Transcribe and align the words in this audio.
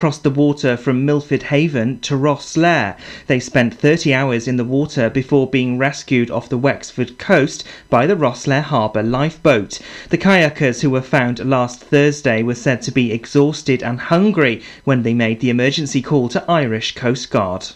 crossed 0.00 0.22
the 0.22 0.30
water 0.30 0.78
from 0.78 1.04
Milford 1.04 1.42
Haven 1.42 2.00
to 2.00 2.16
Rosslare. 2.16 2.96
They 3.26 3.38
spent 3.38 3.74
30 3.74 4.14
hours 4.14 4.48
in 4.48 4.56
the 4.56 4.64
water 4.64 5.10
before 5.10 5.46
being 5.46 5.76
rescued 5.76 6.30
off 6.30 6.48
the 6.48 6.56
Wexford 6.56 7.18
coast 7.18 7.64
by 7.90 8.06
the 8.06 8.16
Rosslare 8.16 8.62
Harbour 8.62 9.02
lifeboat. 9.02 9.78
The 10.08 10.16
kayakers 10.16 10.80
who 10.80 10.88
were 10.88 11.02
found 11.02 11.44
last 11.44 11.80
Thursday 11.80 12.42
were 12.42 12.54
said 12.54 12.80
to 12.80 12.90
be 12.90 13.12
exhausted 13.12 13.82
and 13.82 14.00
hungry 14.00 14.62
when 14.84 15.02
they 15.02 15.12
made 15.12 15.40
the 15.40 15.50
emergency 15.50 16.00
call 16.00 16.30
to 16.30 16.50
Irish 16.50 16.94
Coast 16.94 17.30
Guard. 17.30 17.66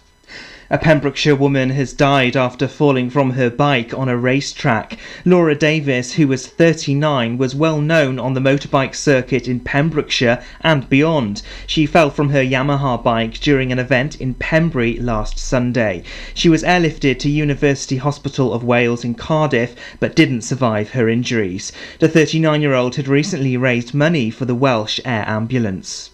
A 0.70 0.78
Pembrokeshire 0.78 1.36
woman 1.36 1.68
has 1.70 1.92
died 1.92 2.38
after 2.38 2.66
falling 2.66 3.10
from 3.10 3.32
her 3.32 3.50
bike 3.50 3.92
on 3.92 4.08
a 4.08 4.16
racetrack. 4.16 4.96
Laura 5.26 5.54
Davis, 5.54 6.14
who 6.14 6.26
was 6.26 6.46
39, 6.46 7.36
was 7.36 7.54
well 7.54 7.82
known 7.82 8.18
on 8.18 8.32
the 8.32 8.40
motorbike 8.40 8.94
circuit 8.94 9.46
in 9.46 9.60
Pembrokeshire 9.60 10.42
and 10.62 10.88
beyond. 10.88 11.42
She 11.66 11.84
fell 11.84 12.08
from 12.08 12.30
her 12.30 12.42
Yamaha 12.42 12.96
bike 13.04 13.40
during 13.40 13.72
an 13.72 13.78
event 13.78 14.18
in 14.18 14.32
Pembrey 14.32 14.98
last 14.98 15.38
Sunday. 15.38 16.02
She 16.32 16.48
was 16.48 16.62
airlifted 16.62 17.18
to 17.18 17.28
University 17.28 17.98
Hospital 17.98 18.54
of 18.54 18.64
Wales 18.64 19.04
in 19.04 19.16
Cardiff 19.16 19.74
but 20.00 20.16
didn't 20.16 20.44
survive 20.44 20.92
her 20.92 21.10
injuries. 21.10 21.72
The 21.98 22.08
39 22.08 22.62
year 22.62 22.72
old 22.72 22.96
had 22.96 23.06
recently 23.06 23.58
raised 23.58 23.92
money 23.92 24.30
for 24.30 24.46
the 24.46 24.54
Welsh 24.54 24.98
Air 25.04 25.28
Ambulance. 25.28 26.08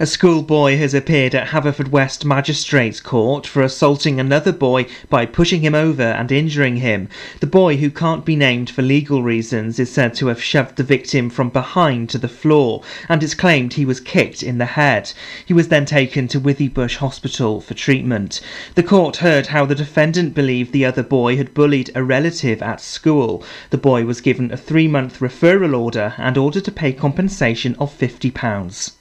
A 0.00 0.06
schoolboy 0.06 0.76
has 0.76 0.94
appeared 0.94 1.34
at 1.34 1.48
Haverfordwest 1.48 2.24
Magistrates 2.24 3.00
Court 3.00 3.44
for 3.48 3.62
assaulting 3.62 4.20
another 4.20 4.52
boy 4.52 4.86
by 5.10 5.26
pushing 5.26 5.62
him 5.62 5.74
over 5.74 6.04
and 6.04 6.30
injuring 6.30 6.76
him. 6.76 7.08
The 7.40 7.48
boy, 7.48 7.78
who 7.78 7.90
can't 7.90 8.24
be 8.24 8.36
named 8.36 8.70
for 8.70 8.80
legal 8.80 9.24
reasons, 9.24 9.80
is 9.80 9.90
said 9.90 10.14
to 10.14 10.28
have 10.28 10.40
shoved 10.40 10.76
the 10.76 10.84
victim 10.84 11.28
from 11.30 11.48
behind 11.48 12.10
to 12.10 12.18
the 12.18 12.28
floor, 12.28 12.84
and 13.08 13.24
it's 13.24 13.34
claimed 13.34 13.72
he 13.72 13.84
was 13.84 13.98
kicked 13.98 14.40
in 14.40 14.58
the 14.58 14.66
head. 14.66 15.12
He 15.44 15.52
was 15.52 15.66
then 15.66 15.84
taken 15.84 16.28
to 16.28 16.38
Withybush 16.40 16.98
Hospital 16.98 17.60
for 17.60 17.74
treatment. 17.74 18.40
The 18.76 18.84
court 18.84 19.16
heard 19.16 19.48
how 19.48 19.66
the 19.66 19.74
defendant 19.74 20.32
believed 20.32 20.70
the 20.70 20.84
other 20.84 21.02
boy 21.02 21.36
had 21.38 21.54
bullied 21.54 21.90
a 21.96 22.04
relative 22.04 22.62
at 22.62 22.80
school. 22.80 23.42
The 23.70 23.78
boy 23.78 24.04
was 24.04 24.20
given 24.20 24.52
a 24.52 24.56
three 24.56 24.86
month 24.86 25.18
referral 25.18 25.76
order 25.76 26.14
and 26.18 26.38
ordered 26.38 26.66
to 26.66 26.70
pay 26.70 26.92
compensation 26.92 27.74
of 27.80 27.98
£50. 27.98 28.92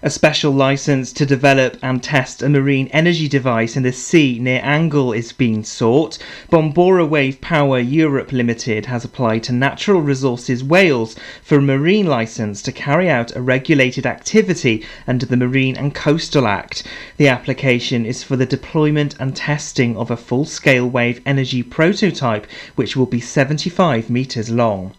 A 0.00 0.10
special 0.10 0.52
license 0.52 1.12
to 1.14 1.26
develop 1.26 1.76
and 1.82 2.00
test 2.00 2.40
a 2.40 2.48
marine 2.48 2.86
energy 2.92 3.26
device 3.26 3.76
in 3.76 3.82
the 3.82 3.90
sea 3.90 4.38
near 4.38 4.60
Angle 4.62 5.12
is 5.12 5.32
being 5.32 5.64
sought. 5.64 6.18
Bombora 6.52 7.04
Wave 7.04 7.40
Power 7.40 7.80
Europe 7.80 8.30
Limited 8.30 8.86
has 8.86 9.04
applied 9.04 9.42
to 9.42 9.52
Natural 9.52 10.00
Resources 10.00 10.62
Wales 10.62 11.16
for 11.42 11.58
a 11.58 11.60
marine 11.60 12.06
license 12.06 12.62
to 12.62 12.70
carry 12.70 13.10
out 13.10 13.34
a 13.34 13.42
regulated 13.42 14.06
activity 14.06 14.84
under 15.08 15.26
the 15.26 15.36
Marine 15.36 15.76
and 15.76 15.92
Coastal 15.96 16.46
Act. 16.46 16.84
The 17.16 17.26
application 17.26 18.06
is 18.06 18.22
for 18.22 18.36
the 18.36 18.46
deployment 18.46 19.16
and 19.18 19.34
testing 19.34 19.96
of 19.96 20.12
a 20.12 20.16
full 20.16 20.44
scale 20.44 20.88
wave 20.88 21.20
energy 21.26 21.64
prototype, 21.64 22.46
which 22.76 22.96
will 22.96 23.06
be 23.06 23.20
75 23.20 24.08
metres 24.08 24.48
long. 24.48 24.92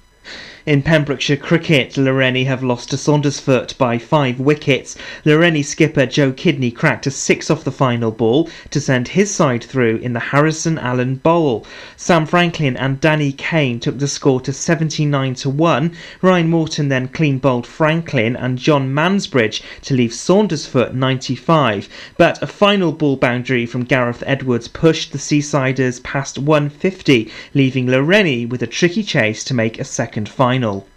In 0.66 0.82
Pembrokeshire 0.82 1.38
cricket, 1.38 1.94
Llanrhian 1.94 2.46
have 2.46 2.62
lost 2.62 2.90
to 2.90 2.98
Saundersfoot 2.98 3.78
by 3.78 3.98
five 3.98 4.42
wickets. 4.42 4.98
Llanrhian 5.24 5.64
skipper 5.64 6.06
Joe 6.06 6.34
Kidney 6.34 6.70
cracked 6.70 7.08
a 7.08 7.12
six 7.12 7.50
off 7.50 7.64
the 7.64 7.72
final 7.72 8.12
ball 8.12 8.50
to 8.70 8.82
send 8.82 9.08
his 9.08 9.34
side 9.34 9.64
through 9.64 9.96
in 9.98 10.12
the 10.12 10.20
Harrison 10.20 10.78
Allen 10.78 11.16
Bowl. 11.16 11.66
Sam 11.96 12.26
Franklin 12.26 12.76
and 12.76 13.00
Danny 13.00 13.32
Kane 13.32 13.80
took 13.80 14.00
the 14.00 14.08
score 14.08 14.42
to 14.42 14.52
79 14.52 15.34
to 15.36 15.50
1. 15.50 15.94
Ryan 16.22 16.50
Morton 16.50 16.90
then 16.90 17.08
clean 17.08 17.38
bowled 17.38 17.66
Franklin 17.66 18.36
and 18.36 18.58
John 18.58 18.94
Mansbridge 18.94 19.62
to 19.84 19.94
leave 19.94 20.12
Saundersfoot 20.12 20.94
95. 20.94 21.88
But 22.18 22.44
a 22.44 22.48
final 22.48 22.92
ball 22.92 23.16
boundary 23.16 23.66
from 23.66 23.86
Gareth 23.86 24.24
Edwards 24.26 24.68
pushed 24.68 25.14
the 25.14 25.20
Seasiders 25.20 26.04
past 26.04 26.38
150, 26.38 27.32
leaving 27.54 27.88
Llanrhian 27.88 28.50
with 28.50 28.62
a 28.62 28.68
tricky 28.68 29.04
chase 29.04 29.46
to 29.46 29.54
make 29.54 29.80
a 29.80 29.86
second 29.86 30.28
final 30.28 30.49
final. 30.50 30.88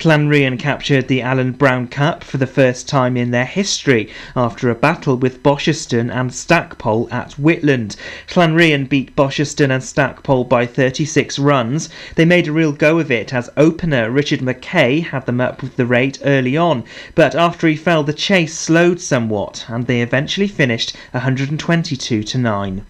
Llanrhian 0.00 0.58
captured 0.58 1.06
the 1.06 1.22
Alan 1.22 1.52
Brown 1.52 1.86
Cup 1.86 2.24
for 2.24 2.36
the 2.36 2.48
first 2.48 2.88
time 2.88 3.16
in 3.16 3.30
their 3.30 3.44
history 3.44 4.08
after 4.34 4.68
a 4.70 4.74
battle 4.74 5.16
with 5.16 5.40
Bosherston 5.40 6.10
and 6.10 6.34
Stackpole 6.34 7.06
at 7.12 7.38
Whitland. 7.38 7.94
Llanrhian 8.26 8.88
beat 8.88 9.14
Bosherston 9.14 9.70
and 9.70 9.84
Stackpole 9.84 10.42
by 10.42 10.66
36 10.66 11.38
runs. 11.38 11.88
They 12.16 12.24
made 12.24 12.48
a 12.48 12.52
real 12.52 12.72
go 12.72 12.98
of 12.98 13.12
it 13.12 13.32
as 13.32 13.50
opener 13.56 14.10
Richard 14.10 14.40
McKay 14.40 15.04
had 15.04 15.26
them 15.26 15.40
up 15.40 15.62
with 15.62 15.76
the 15.76 15.86
rate 15.86 16.18
early 16.24 16.56
on, 16.56 16.82
but 17.14 17.36
after 17.36 17.68
he 17.68 17.76
fell 17.76 18.02
the 18.02 18.12
chase 18.12 18.58
slowed 18.58 19.00
somewhat 19.00 19.64
and 19.68 19.86
they 19.86 20.02
eventually 20.02 20.48
finished 20.48 20.96
122 21.12 22.24
to 22.24 22.38
9. 22.38 22.84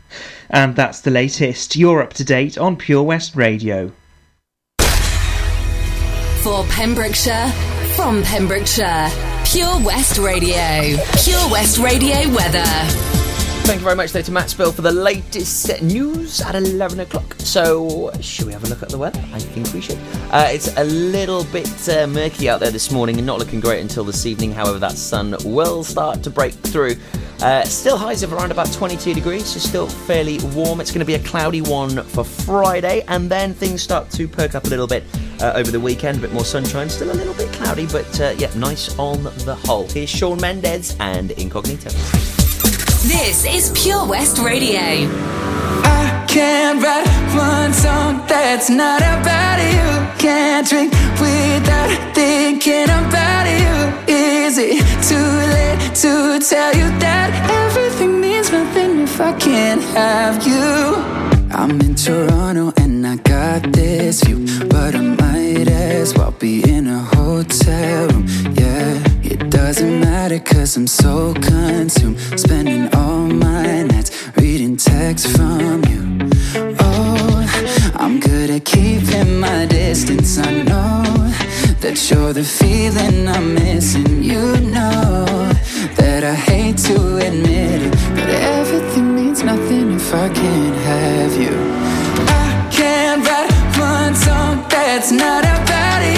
And 0.48 0.74
that's 0.74 1.02
the 1.02 1.10
latest. 1.10 1.76
You're 1.76 2.02
up 2.02 2.14
to 2.14 2.24
date 2.24 2.56
on 2.56 2.76
Pure 2.76 3.02
West 3.02 3.36
Radio. 3.36 3.92
For 6.42 6.64
Pembrokeshire, 6.64 7.48
from 7.96 8.22
Pembrokeshire, 8.22 9.10
Pure 9.44 9.80
West 9.80 10.18
Radio. 10.18 10.96
Pure 11.24 11.50
West 11.50 11.78
Radio 11.78 12.28
weather. 12.32 13.17
Thank 13.68 13.80
you 13.80 13.84
very 13.84 13.96
much 13.96 14.12
there 14.12 14.22
to 14.22 14.32
Matt 14.32 14.48
Spill 14.48 14.72
for 14.72 14.80
the 14.80 14.90
latest 14.90 15.82
news 15.82 16.40
at 16.40 16.54
11 16.54 17.00
o'clock. 17.00 17.36
So, 17.40 18.10
should 18.18 18.46
we 18.46 18.52
have 18.54 18.64
a 18.64 18.66
look 18.66 18.82
at 18.82 18.88
the 18.88 18.96
weather? 18.96 19.22
I 19.30 19.38
think 19.40 19.74
we 19.74 19.82
should. 19.82 19.98
Uh, 20.30 20.48
it's 20.48 20.74
a 20.78 20.84
little 20.84 21.44
bit 21.44 21.86
uh, 21.90 22.06
murky 22.06 22.48
out 22.48 22.60
there 22.60 22.70
this 22.70 22.90
morning 22.90 23.18
and 23.18 23.26
not 23.26 23.38
looking 23.38 23.60
great 23.60 23.82
until 23.82 24.04
this 24.04 24.24
evening. 24.24 24.52
However, 24.52 24.78
that 24.78 24.92
sun 24.92 25.36
will 25.44 25.84
start 25.84 26.22
to 26.22 26.30
break 26.30 26.54
through. 26.54 26.96
Uh, 27.42 27.62
still 27.64 27.98
highs 27.98 28.22
of 28.22 28.32
around 28.32 28.52
about 28.52 28.72
22 28.72 29.12
degrees, 29.12 29.44
so 29.44 29.58
still 29.58 29.86
fairly 29.86 30.38
warm. 30.54 30.80
It's 30.80 30.90
going 30.90 31.00
to 31.00 31.04
be 31.04 31.16
a 31.16 31.22
cloudy 31.22 31.60
one 31.60 32.02
for 32.04 32.24
Friday, 32.24 33.04
and 33.06 33.30
then 33.30 33.52
things 33.52 33.82
start 33.82 34.08
to 34.12 34.26
perk 34.26 34.54
up 34.54 34.64
a 34.64 34.68
little 34.68 34.86
bit 34.86 35.04
uh, 35.42 35.52
over 35.54 35.70
the 35.70 35.78
weekend. 35.78 36.16
A 36.16 36.20
bit 36.22 36.32
more 36.32 36.46
sunshine, 36.46 36.88
still 36.88 37.12
a 37.12 37.12
little 37.12 37.34
bit 37.34 37.52
cloudy, 37.52 37.84
but 37.84 38.18
uh, 38.18 38.34
yeah, 38.38 38.50
nice 38.56 38.98
on 38.98 39.24
the 39.24 39.60
whole. 39.66 39.86
Here's 39.88 40.08
Shawn 40.08 40.40
Mendes 40.40 40.96
and 41.00 41.32
Incognito. 41.32 41.90
This 43.02 43.44
is 43.44 43.70
Pure 43.80 44.06
West 44.06 44.38
Radio. 44.38 44.80
I 44.80 46.26
can't 46.28 46.82
write 46.82 47.06
one 47.32 47.72
song 47.72 48.24
that's 48.26 48.68
not 48.68 49.00
about 49.00 49.60
you. 49.62 50.18
Can't 50.18 50.68
drink 50.68 50.92
without 51.20 52.14
thinking 52.14 52.90
about 52.90 53.46
you. 53.46 54.12
Is 54.12 54.58
it 54.58 54.82
too 55.06 55.14
late 55.14 55.94
to 56.02 56.44
tell 56.44 56.74
you 56.74 56.90
that 56.98 57.30
everything 57.48 58.20
means 58.20 58.50
nothing 58.50 59.02
if 59.02 59.20
I 59.20 59.32
can't 59.38 59.82
have 59.94 60.44
you? 60.44 60.96
I'm 61.54 61.80
in 61.80 61.94
Toronto 61.94 62.77
got 63.60 63.72
this 63.72 64.22
view, 64.22 64.46
but 64.68 64.94
I 64.94 65.00
might 65.00 65.68
as 65.68 66.14
well 66.14 66.32
be 66.32 66.62
in 66.70 66.86
a 66.86 66.98
hotel 66.98 68.08
room. 68.08 68.26
Yeah, 68.54 69.02
it 69.22 69.50
doesn't 69.50 70.00
matter 70.00 70.38
cause 70.38 70.76
I'm 70.76 70.86
so 70.86 71.34
consumed, 71.34 72.18
spending 72.38 72.88
all 72.94 73.26
my 73.26 73.82
nights 73.82 74.10
reading 74.36 74.76
texts 74.76 75.34
from 75.36 75.82
you. 75.90 76.30
Oh, 76.80 77.92
I'm 77.94 78.20
good 78.20 78.50
at 78.50 78.64
keeping 78.64 79.40
my 79.40 79.66
distance. 79.66 80.38
I 80.38 80.62
know 80.62 81.02
that 81.80 82.10
you're 82.10 82.32
the 82.32 82.44
feeling 82.44 83.28
I'm 83.28 83.54
missing. 83.54 84.22
You 84.22 84.60
know 84.60 85.24
that 85.96 86.22
I 86.24 86.34
hate 86.34 86.78
to 86.88 87.16
admit 87.16 87.82
it, 87.82 87.92
but 88.14 88.28
everything 88.28 89.14
means 89.14 89.42
nothing 89.42 89.92
if 89.92 90.14
I 90.14 90.28
can't 90.28 90.76
have 90.76 91.36
you. 91.42 91.87
That's 94.88 95.12
not 95.12 95.44
about 95.44 96.02
you. 96.02 96.17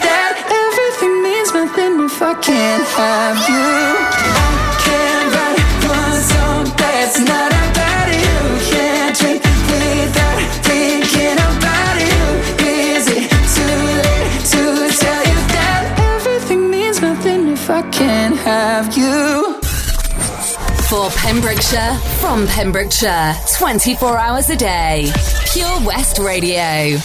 I 2.31 2.33
can't 2.35 2.87
have 2.87 3.37
you? 3.49 3.67
I 4.39 4.55
can't 4.85 5.31
that's 6.77 7.19
not 7.19 7.51
about 7.51 8.07
you. 8.23 8.39
Can't 8.71 9.17
drink 9.19 9.43
without 9.43 10.39
thinking 10.63 11.35
about 11.35 11.97
it 11.99 12.15
too 13.51 13.83
late 13.99 14.45
to 14.47 14.61
tell 15.03 15.23
you 15.27 15.39
that 15.51 15.81
everything 16.15 16.71
means 16.71 17.01
nothing 17.01 17.49
if 17.49 17.69
I 17.69 17.81
can't 17.89 18.37
have 18.37 18.95
you? 18.95 19.59
For 20.87 21.09
Pembrokeshire, 21.09 21.97
from 22.21 22.47
Pembrokeshire, 22.47 23.35
24 23.57 24.17
hours 24.17 24.49
a 24.49 24.55
day. 24.55 25.11
Pure 25.51 25.81
West 25.85 26.17
Radio. 26.17 27.01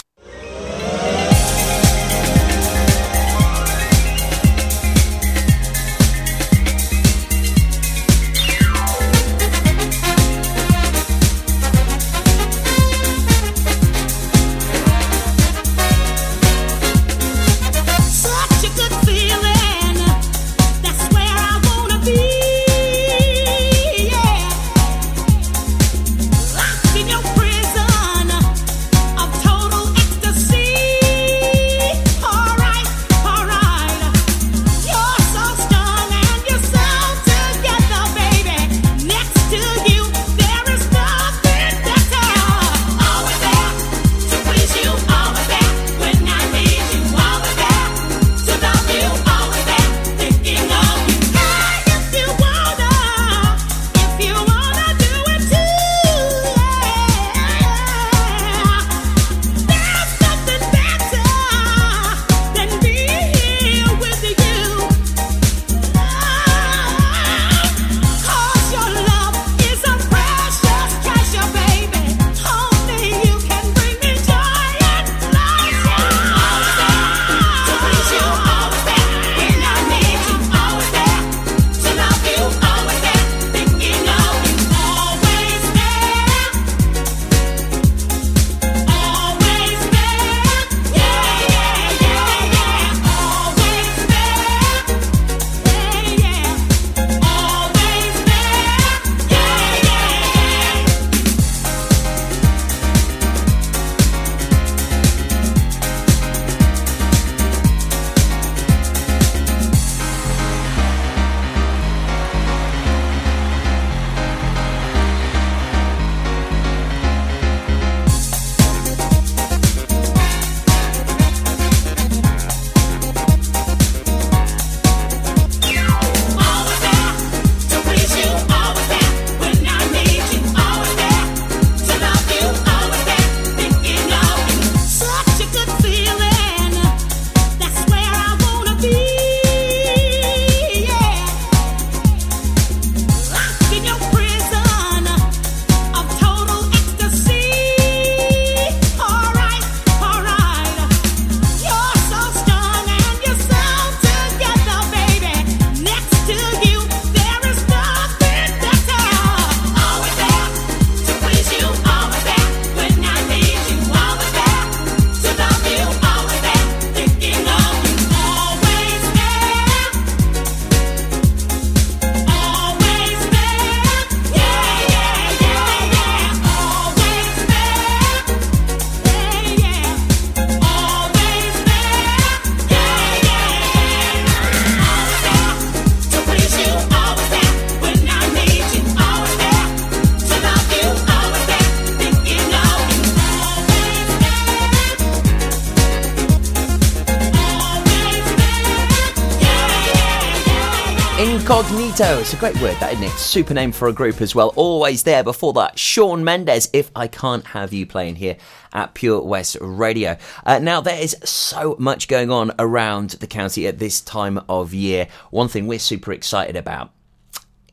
It's 201.98 202.34
a 202.34 202.36
great 202.36 202.60
word, 202.60 202.76
that 202.80 202.92
isn't 202.92 203.04
it? 203.04 203.10
Super 203.12 203.54
name 203.54 203.72
for 203.72 203.88
a 203.88 203.92
group 203.92 204.20
as 204.20 204.34
well. 204.34 204.52
Always 204.54 205.02
there 205.04 205.24
before 205.24 205.54
that. 205.54 205.78
Shawn 205.78 206.24
Mendes, 206.24 206.68
if 206.74 206.90
I 206.94 207.08
can't 207.08 207.46
have 207.46 207.72
you 207.72 207.86
playing 207.86 208.16
here 208.16 208.36
at 208.74 208.92
Pure 208.92 209.22
West 209.22 209.56
Radio. 209.62 210.18
Uh, 210.44 210.58
now, 210.58 210.82
there 210.82 211.00
is 211.00 211.16
so 211.24 211.74
much 211.78 212.06
going 212.06 212.30
on 212.30 212.52
around 212.58 213.10
the 213.10 213.26
county 213.26 213.66
at 213.66 213.78
this 213.78 214.02
time 214.02 214.38
of 214.46 214.74
year. 214.74 215.08
One 215.30 215.48
thing 215.48 215.66
we're 215.66 215.78
super 215.78 216.12
excited 216.12 216.54
about 216.54 216.90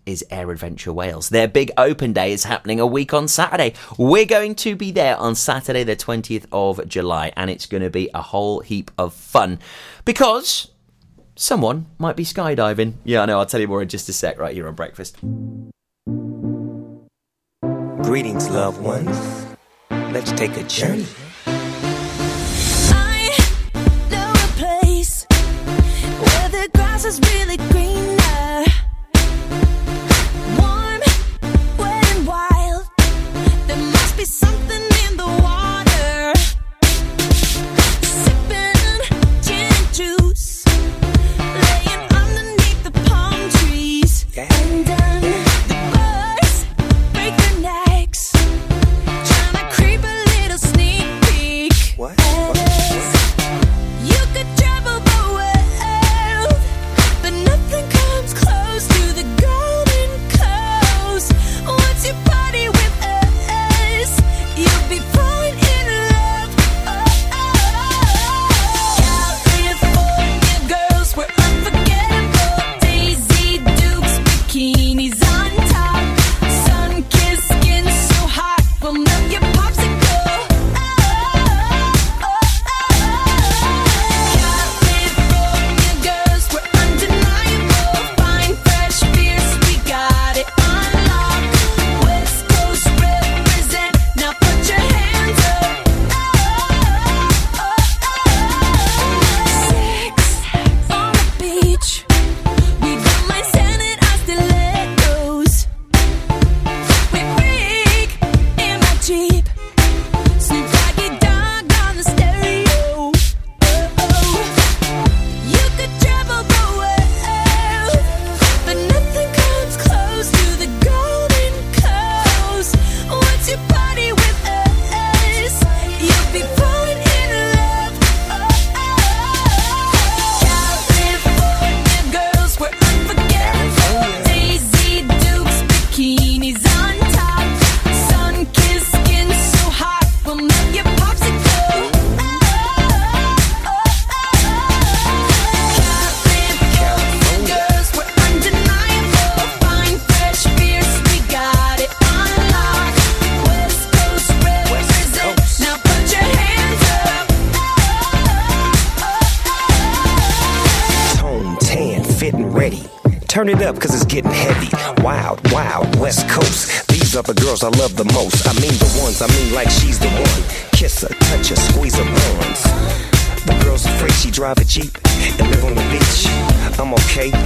is 0.05 0.23
Air 0.31 0.51
Adventure 0.51 0.93
Wales. 0.93 1.27
Their 1.27 1.49
big 1.49 1.71
open 1.77 2.13
day 2.13 2.31
is 2.31 2.45
happening 2.45 2.79
a 2.79 2.87
week 2.87 3.13
on 3.13 3.27
Saturday. 3.27 3.73
We're 3.97 4.25
going 4.25 4.55
to 4.55 4.77
be 4.77 4.91
there 4.91 5.17
on 5.17 5.35
Saturday, 5.35 5.83
the 5.83 5.97
20th 5.97 6.45
of 6.53 6.87
July, 6.87 7.33
and 7.35 7.49
it's 7.49 7.65
going 7.65 7.83
to 7.83 7.89
be 7.89 8.09
a 8.13 8.21
whole 8.21 8.61
heap 8.61 8.89
of 8.97 9.13
fun 9.13 9.59
because 10.05 10.69
someone 11.35 11.85
might 11.97 12.15
be 12.15 12.23
skydiving. 12.23 12.93
Yeah, 13.03 13.21
I 13.21 13.25
know, 13.25 13.39
I'll 13.39 13.45
tell 13.45 13.61
you 13.61 13.67
more 13.67 13.81
in 13.81 13.89
just 13.89 14.09
a 14.09 14.13
sec 14.13 14.39
right 14.39 14.53
here 14.53 14.67
on 14.67 14.75
Breakfast. 14.75 15.17
Greetings, 18.03 18.49
loved 18.49 18.81
ones. 18.81 19.45
Let's 19.89 20.31
take 20.33 20.57
a 20.57 20.63
journey. 20.63 21.05
I 21.47 23.31
know 24.11 24.31
a 24.31 24.47
place 24.57 25.25
where 25.29 26.49
the 26.49 26.69
grass 26.73 27.05
is 27.05 27.19
really 27.33 27.57
greener. 27.71 28.65
Warm, 30.59 31.01
wet, 31.79 32.05
and 32.15 32.27
wild. 32.27 32.85
There 33.67 33.77
must 33.77 34.17
be 34.17 34.25
something 34.25 34.72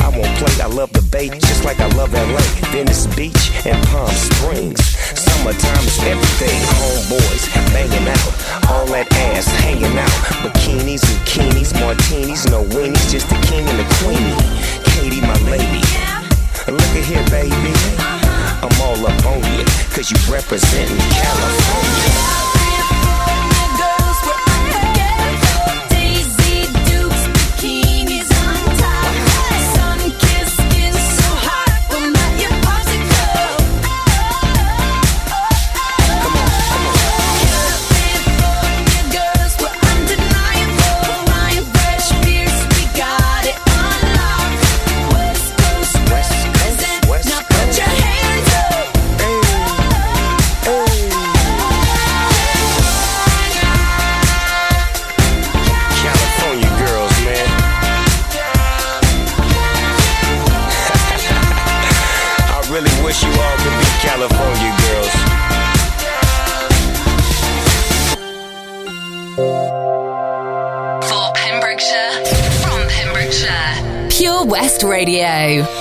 I 0.08 0.10
won't 0.10 0.32
play, 0.40 0.64
I 0.64 0.68
love 0.68 0.94
the 0.94 1.02
bay, 1.12 1.28
just 1.28 1.66
like 1.66 1.82
I 1.82 1.88
love 2.00 2.14
LA, 2.14 2.40
Venice 2.72 3.08
Beach, 3.12 3.52
and 3.68 3.76
Palm 3.92 4.08
Springs. 4.08 4.80
Summertime 5.20 5.84
is 5.84 6.00
everything, 6.08 6.56
homeboys 6.80 7.44
banging 7.76 8.08
out, 8.08 8.32
all 8.72 8.88
that 8.96 9.12
ass 9.36 9.52
hanging 9.60 10.00
out. 10.00 10.18
Bikinis, 10.40 11.04
bikinis, 11.04 11.76
martinis, 11.84 12.48
no 12.48 12.64
weenies, 12.72 13.12
just 13.12 13.28
the 13.28 13.36
king 13.52 13.68
and 13.68 13.80
the 13.84 13.88
queenie. 14.00 14.40
Katie, 14.96 15.20
my 15.20 15.36
lady. 15.52 15.84
Look 16.72 16.94
at 16.96 17.04
here, 17.04 17.28
baby. 17.28 17.76
I'm 18.64 18.72
all 18.88 19.04
up 19.04 19.26
on 19.28 19.44
you, 19.60 19.66
cause 19.92 20.08
you 20.08 20.16
representing 20.32 21.04
California. 21.20 22.47
West 74.60 74.82
Radio. 74.82 75.77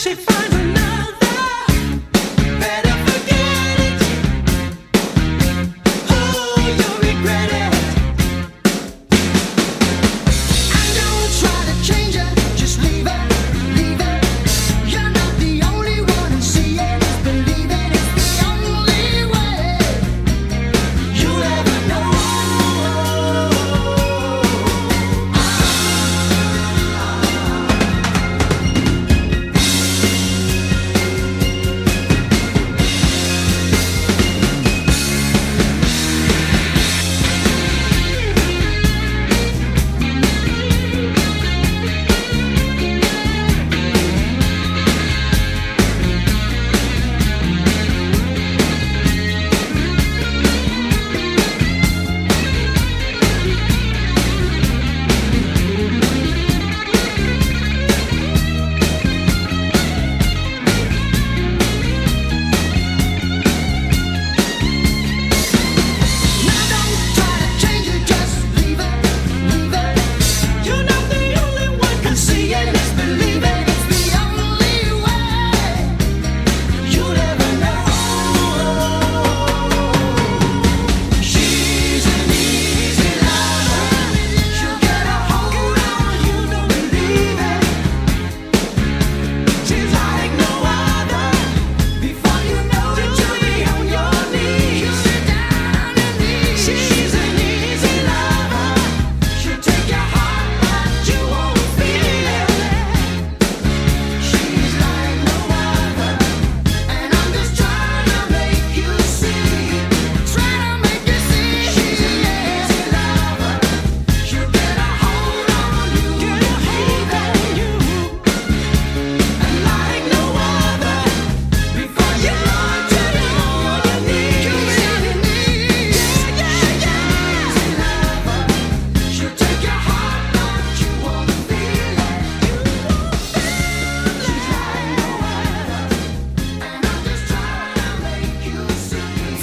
she 0.00 0.14
fine. 0.14 0.39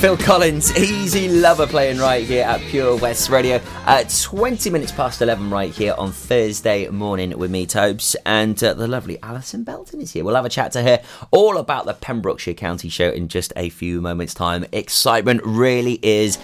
Phil 0.08 0.16
Collins, 0.16 0.74
Easy 0.78 1.28
Lover, 1.28 1.68
playing 1.68 1.98
right 1.98 2.26
here 2.26 2.46
at 2.46 2.62
Pure 2.62 2.96
West 2.96 3.30
Radio. 3.30 3.60
at 3.86 4.10
20 4.24 4.70
minutes 4.70 4.90
past 4.90 5.22
11 5.22 5.50
right 5.50 5.74
here 5.74 5.94
on 5.98 6.14
Thursday 6.14 6.88
morning 6.88 7.38
with 7.38 7.52
me, 7.52 7.66
Tobes, 7.66 8.16
and 8.26 8.64
uh, 8.64 8.74
the 8.74 8.88
lovely 8.88 9.22
Alison 9.22 9.66
Belton 9.66 10.00
is 10.00 10.14
here. 10.14 10.24
We'll 10.24 10.36
have 10.36 10.46
a 10.46 10.50
chat 10.50 10.72
to 10.72 10.82
her 10.82 11.04
all 11.32 11.58
about 11.58 11.88
the 11.88 11.94
Pembrokeshire 11.94 12.54
County 12.54 12.88
Show 12.88 13.10
in 13.10 13.28
just 13.28 13.52
a 13.58 13.68
few 13.68 14.00
moments' 14.00 14.34
time. 14.34 14.66
Excitement 14.72 15.42
really 15.44 16.00
is 16.02 16.38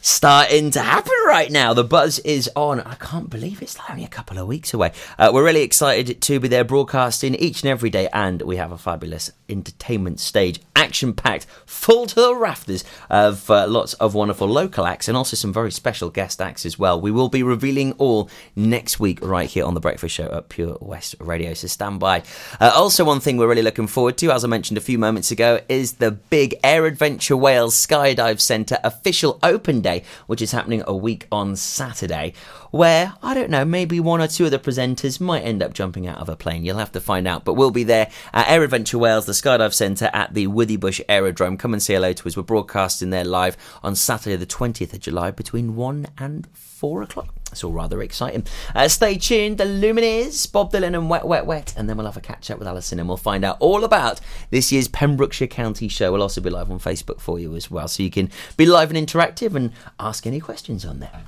starting 0.00 0.70
to 0.70 0.80
happen 0.80 1.12
right 1.26 1.50
now. 1.50 1.74
The 1.74 1.84
buzz 1.84 2.18
is 2.20 2.50
on. 2.56 2.80
I 2.80 2.94
can't 2.94 3.28
believe 3.28 3.62
it's 3.62 3.76
only 3.88 4.04
a 4.04 4.08
couple 4.08 4.38
of 4.38 4.46
weeks 4.46 4.72
away. 4.72 4.92
Uh, 5.18 5.30
we're 5.32 5.44
really 5.44 5.62
excited 5.62 6.20
to 6.22 6.40
be 6.40 6.48
there 6.48 6.64
broadcasting 6.64 7.34
each 7.34 7.62
and 7.62 7.70
every 7.70 7.90
day, 7.90 8.08
and 8.12 8.42
we 8.42 8.56
have 8.56 8.72
a 8.72 8.78
fabulous 8.78 9.30
entertainment 9.48 10.20
stage, 10.20 10.60
action 10.74 11.12
packed, 11.12 11.46
full 11.66 12.06
to 12.06 12.14
the 12.14 12.34
rafters 12.34 12.84
of 13.10 13.50
uh, 13.50 13.66
lots 13.66 13.94
of 13.94 14.14
wonderful 14.14 14.48
local 14.48 14.86
acts 14.86 15.08
and 15.08 15.16
also 15.16 15.36
some 15.36 15.52
very 15.52 15.70
special 15.70 16.08
guest 16.08 16.40
acts 16.40 16.64
as 16.64 16.78
well. 16.78 17.00
We 17.00 17.10
will 17.10 17.28
be 17.28 17.42
revealing 17.42 17.92
all 17.92 18.30
next 18.56 19.00
week 19.00 19.18
right 19.20 19.48
here 19.48 19.64
on 19.64 19.74
The 19.74 19.80
Breakfast 19.80 20.14
Show 20.14 20.30
at 20.32 20.48
Pure 20.48 20.78
West 20.80 21.16
Radio, 21.18 21.52
so 21.54 21.66
stand 21.66 22.00
by. 22.00 22.22
Uh, 22.60 22.72
also, 22.74 23.04
one 23.04 23.20
thing 23.20 23.36
we're 23.36 23.48
really 23.48 23.62
looking 23.62 23.86
forward 23.86 24.16
to, 24.18 24.30
as 24.30 24.44
I 24.44 24.48
mentioned 24.48 24.78
a 24.78 24.82
few 24.82 24.98
moments 24.98 25.30
ago, 25.30 25.60
is 25.68 25.94
the 25.94 26.10
big 26.10 26.54
Air 26.64 26.86
Adventure 26.86 27.36
Wales 27.36 27.74
Skydive 27.74 28.40
Centre 28.40 28.78
official 28.82 29.38
open 29.42 29.80
day, 29.80 29.89
which 30.26 30.42
is 30.42 30.52
happening 30.52 30.82
a 30.86 30.96
week 30.96 31.26
on 31.30 31.56
Saturday, 31.56 32.32
where, 32.70 33.14
I 33.22 33.34
don't 33.34 33.50
know, 33.50 33.64
maybe 33.64 34.00
one 34.00 34.20
or 34.20 34.28
two 34.28 34.46
of 34.46 34.50
the 34.50 34.58
presenters 34.58 35.20
might 35.20 35.42
end 35.42 35.62
up 35.62 35.72
jumping 35.72 36.06
out 36.06 36.18
of 36.18 36.28
a 36.28 36.36
plane. 36.36 36.64
You'll 36.64 36.78
have 36.78 36.92
to 36.92 37.00
find 37.00 37.26
out, 37.28 37.44
but 37.44 37.54
we'll 37.54 37.70
be 37.70 37.84
there 37.84 38.10
at 38.32 38.48
Air 38.48 38.62
Adventure 38.62 38.98
Wales, 38.98 39.26
the 39.26 39.32
Skydive 39.32 39.74
Centre 39.74 40.10
at 40.12 40.34
the 40.34 40.46
Withybush 40.46 41.00
Aerodrome. 41.08 41.56
Come 41.56 41.72
and 41.72 41.82
say 41.82 41.94
hello 41.94 42.12
to 42.12 42.28
us. 42.28 42.36
We're 42.36 42.42
broadcasting 42.42 43.10
there 43.10 43.24
live 43.24 43.56
on 43.82 43.94
Saturday, 43.96 44.36
the 44.36 44.46
20th 44.46 44.92
of 44.92 45.00
July, 45.00 45.30
between 45.30 45.76
1 45.76 46.06
and 46.18 46.46
4 46.52 47.02
o'clock. 47.02 47.39
It's 47.52 47.64
all 47.64 47.72
rather 47.72 48.02
exciting. 48.02 48.46
Uh, 48.74 48.88
stay 48.88 49.16
tuned. 49.16 49.58
The 49.58 49.64
Lumineers, 49.64 50.50
Bob 50.50 50.72
Dylan 50.72 50.96
and 50.96 51.10
Wet, 51.10 51.26
Wet, 51.26 51.46
Wet. 51.46 51.74
And 51.76 51.88
then 51.88 51.96
we'll 51.96 52.06
have 52.06 52.16
a 52.16 52.20
catch 52.20 52.50
up 52.50 52.58
with 52.58 52.68
Alison 52.68 52.98
and 52.98 53.08
we'll 53.08 53.16
find 53.16 53.44
out 53.44 53.56
all 53.60 53.84
about 53.84 54.20
this 54.50 54.72
year's 54.72 54.88
Pembrokeshire 54.88 55.48
County 55.48 55.88
show. 55.88 56.12
We'll 56.12 56.22
also 56.22 56.40
be 56.40 56.50
live 56.50 56.70
on 56.70 56.78
Facebook 56.78 57.20
for 57.20 57.38
you 57.38 57.56
as 57.56 57.70
well. 57.70 57.88
So 57.88 58.02
you 58.02 58.10
can 58.10 58.30
be 58.56 58.66
live 58.66 58.90
and 58.90 59.08
interactive 59.08 59.54
and 59.54 59.72
ask 59.98 60.26
any 60.26 60.40
questions 60.40 60.84
on 60.84 61.00
there. 61.00 61.22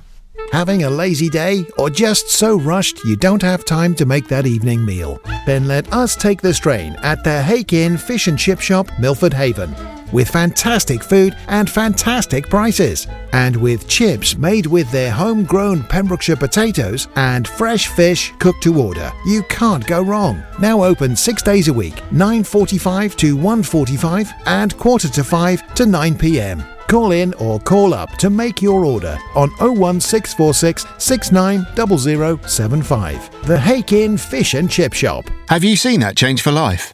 Having 0.51 0.83
a 0.83 0.89
lazy 0.89 1.29
day 1.29 1.65
or 1.77 1.89
just 1.89 2.29
so 2.29 2.59
rushed 2.59 3.03
you 3.05 3.15
don't 3.15 3.41
have 3.41 3.65
time 3.65 3.95
to 3.95 4.05
make 4.05 4.27
that 4.27 4.45
evening 4.45 4.83
meal? 4.83 5.19
Then 5.45 5.67
let 5.67 5.91
us 5.93 6.15
take 6.15 6.41
the 6.41 6.53
strain 6.53 6.95
at 7.03 7.23
the 7.23 7.41
Hake 7.41 7.73
Inn 7.73 7.97
Fish 7.97 8.27
and 8.27 8.37
Chip 8.37 8.59
Shop, 8.59 8.87
Milford 8.99 9.33
Haven. 9.33 10.02
With 10.13 10.29
fantastic 10.29 11.03
food 11.03 11.35
and 11.47 11.69
fantastic 11.69 12.49
prices. 12.49 13.05
And 13.33 13.57
with 13.57 13.87
chips 13.87 14.37
made 14.37 14.67
with 14.67 14.89
their 14.91 15.11
homegrown 15.11 15.83
Pembrokeshire 15.83 16.37
potatoes 16.37 17.09
and 17.17 17.47
fresh 17.47 17.87
fish 17.87 18.31
cooked 18.39 18.63
to 18.63 18.79
order. 18.79 19.11
You 19.25 19.43
can't 19.49 19.85
go 19.85 20.01
wrong. 20.03 20.41
Now 20.61 20.83
open 20.83 21.15
six 21.15 21.41
days 21.41 21.67
a 21.67 21.73
week, 21.73 21.95
9.45 22.11 23.15
to 23.17 23.35
1.45 23.35 24.31
and 24.45 24.77
quarter 24.77 25.09
to 25.09 25.23
5 25.23 25.73
to 25.75 25.85
9 25.85 26.17
pm. 26.17 26.63
Call 26.87 27.11
in 27.11 27.33
or 27.35 27.59
call 27.59 27.93
up 27.93 28.09
to 28.17 28.29
make 28.29 28.61
your 28.61 28.85
order 28.85 29.17
on 29.35 29.49
01646 29.59 30.85
690075. 30.99 33.47
The 33.47 33.59
Hake 33.59 33.91
Inn 33.93 34.17
Fish 34.17 34.53
and 34.53 34.69
Chip 34.69 34.93
Shop. 34.93 35.25
Have 35.49 35.63
you 35.63 35.75
seen 35.75 36.01
that 36.01 36.15
change 36.15 36.43
for 36.43 36.51
life? 36.51 36.93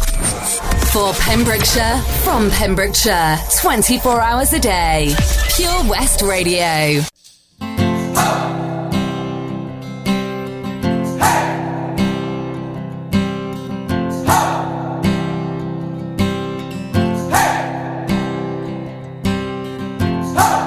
For 0.91 1.13
Pembrokeshire, 1.13 2.01
from 2.25 2.49
Pembrokeshire, 2.51 3.39
24 3.61 4.19
hours 4.19 4.51
a 4.51 4.59
day. 4.59 5.15
Pure 5.55 5.89
West 5.89 6.21
Radio. 6.21 6.99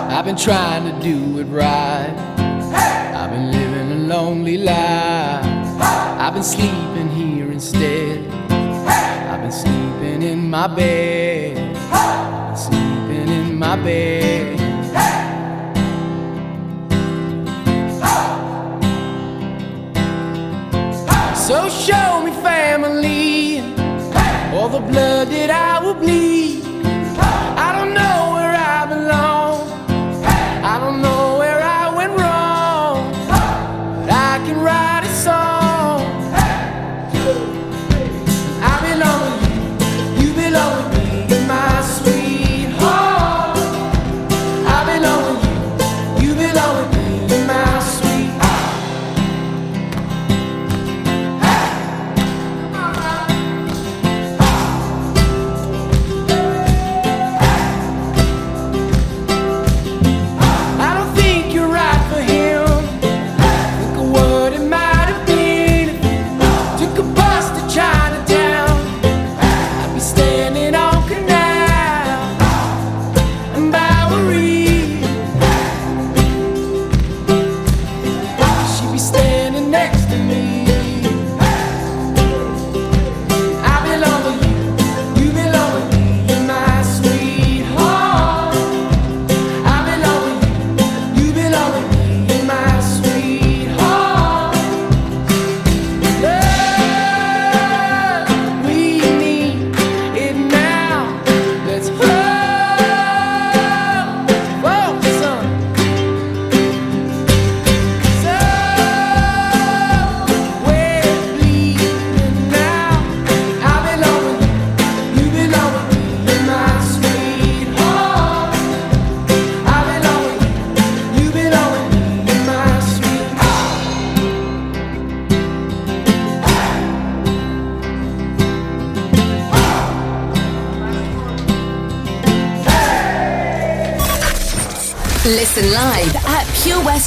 I've 0.08 0.24
been 0.24 0.36
trying 0.36 0.90
to 0.90 1.02
do 1.02 1.38
it 1.40 1.44
right. 1.44 2.14
I've 3.14 3.30
been 3.30 3.50
living 3.52 3.92
a 3.92 4.06
lonely 4.06 4.56
life. 4.56 5.44
I've 5.44 6.32
been 6.32 6.42
sleeping 6.42 7.10
here 7.10 7.52
instead. 7.52 8.23
My 10.54 10.68
bed. 10.68 11.76
I've 11.90 12.56
sleeping 12.56 13.28
in 13.28 13.58
my 13.58 13.74
bed. 13.74 14.56
So 21.36 21.68
show 21.68 22.22
me 22.24 22.30
family, 22.40 23.58
all 24.54 24.68
the 24.68 24.78
blood 24.78 25.26
that 25.26 25.50
I 25.50 25.84
will 25.84 25.94
bleed. 25.94 26.53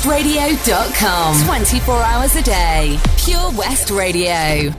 purewestradio.com. 0.08 1.46
24 1.46 1.96
hours 2.02 2.36
a 2.38 2.42
day. 2.42 2.98
Pure 3.18 3.52
West 3.58 3.90
Radio. 3.92 4.72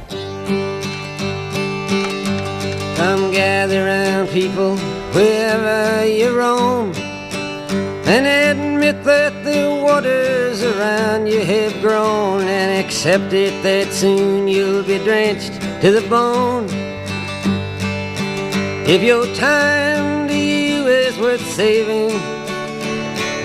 Come 2.96 3.30
gather 3.30 3.84
round, 3.84 4.30
people, 4.30 4.76
wherever 5.12 6.06
you 6.06 6.34
roam, 6.36 6.92
and 8.06 8.26
admit 8.26 9.04
that 9.04 9.44
the 9.44 9.68
waters 9.84 10.62
around 10.62 11.26
you 11.26 11.44
have 11.44 11.78
grown, 11.82 12.42
and 12.42 12.84
accept 12.84 13.34
it 13.34 13.62
that 13.62 13.92
soon 13.92 14.48
you'll 14.48 14.82
be 14.82 14.98
drenched 14.98 15.60
to 15.82 15.92
the 15.92 16.06
bone. 16.08 16.66
If 18.88 19.02
your 19.02 19.26
time 19.34 20.26
to 20.28 20.34
you 20.34 20.86
is 20.86 21.18
worth 21.18 21.46
saving, 21.54 22.18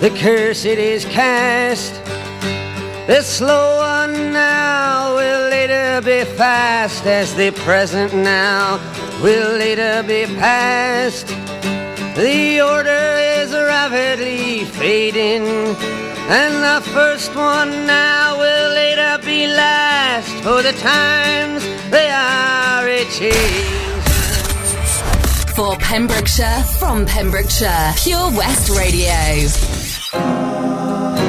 The 0.00 0.10
curse 0.10 0.64
it 0.64 0.78
is 0.78 1.04
cast. 1.04 1.92
The 3.08 3.22
slow 3.22 3.78
one 3.78 4.32
now 4.32 5.16
will 5.16 5.50
later 5.50 6.00
be 6.02 6.24
fast, 6.36 7.04
as 7.06 7.34
the 7.34 7.50
present 7.50 8.14
now 8.14 8.78
will 9.22 9.56
later 9.56 10.02
be 10.06 10.26
past. 10.36 11.26
The 12.16 12.60
order 12.60 13.16
is 13.40 13.52
rapidly 13.52 14.64
fading, 14.64 15.44
and 16.30 16.54
the 16.62 16.80
first 16.90 17.34
one 17.34 17.70
now 17.86 18.38
will 18.38 18.74
later 18.74 19.18
be 19.24 19.46
last. 19.46 20.30
For 20.44 20.62
the 20.62 20.72
times 20.72 21.64
they 21.90 22.10
are 22.10 22.86
a. 22.86 23.04
For 25.56 25.76
Pembrokeshire, 25.78 26.62
from 26.78 27.04
Pembrokeshire, 27.04 27.94
Pure 27.96 28.30
West 28.36 28.70
Radio. 28.70 29.87
You 30.14 31.27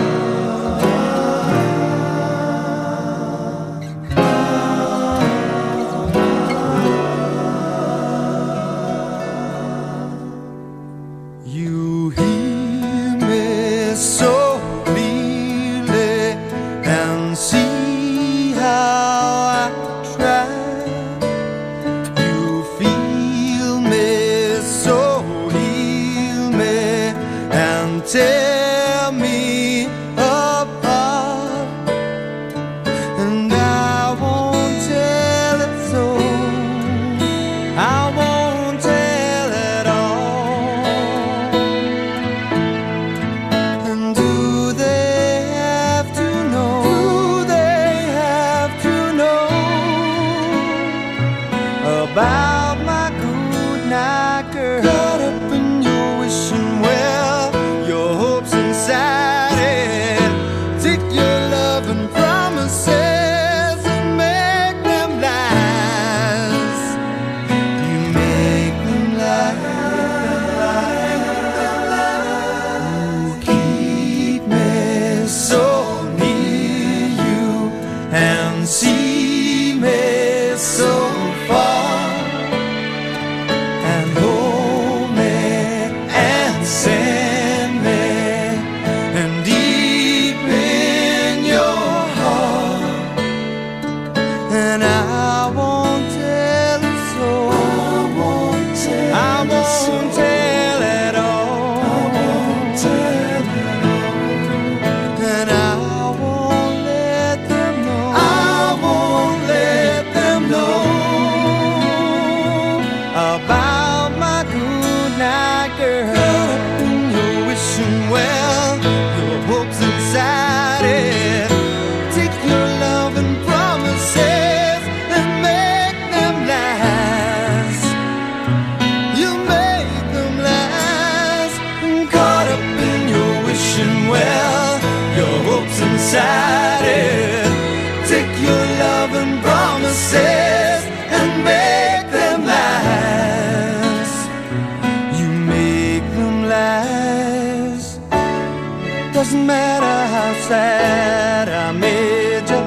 sad 150.79 151.47
I 151.65 151.67
made 151.85 152.47
you. 152.53 152.61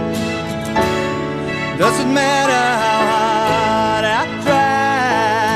Doesn't 1.82 2.12
matter 2.22 2.64
how 2.84 3.00
hard 3.12 4.04
I 4.20 4.22
try. 4.46 5.52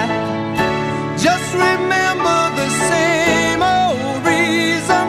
Just 1.26 1.48
remember 1.66 2.38
the 2.60 2.68
same 2.90 3.60
old 3.76 4.16
reason 4.32 5.04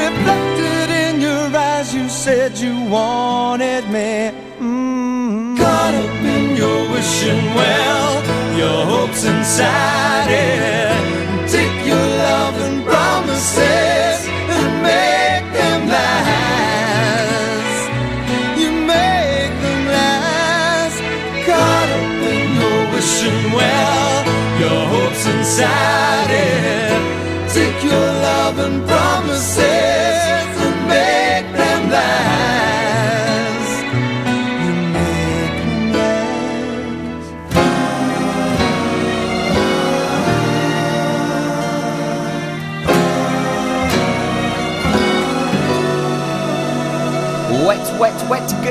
reflected 0.00 0.88
in 1.04 1.14
your 1.26 1.44
eyes. 1.68 1.88
You 1.96 2.06
said 2.24 2.50
you 2.64 2.74
wanted 2.96 3.84
me. 3.96 4.12
Mm. 4.60 5.56
Caught 5.60 5.94
up 6.04 6.16
in 6.36 6.44
your 6.60 6.80
wishing 6.92 7.44
well, 7.58 8.12
your 8.62 8.80
hopes 8.92 9.22
inside 9.32 10.30
it. 10.30 10.91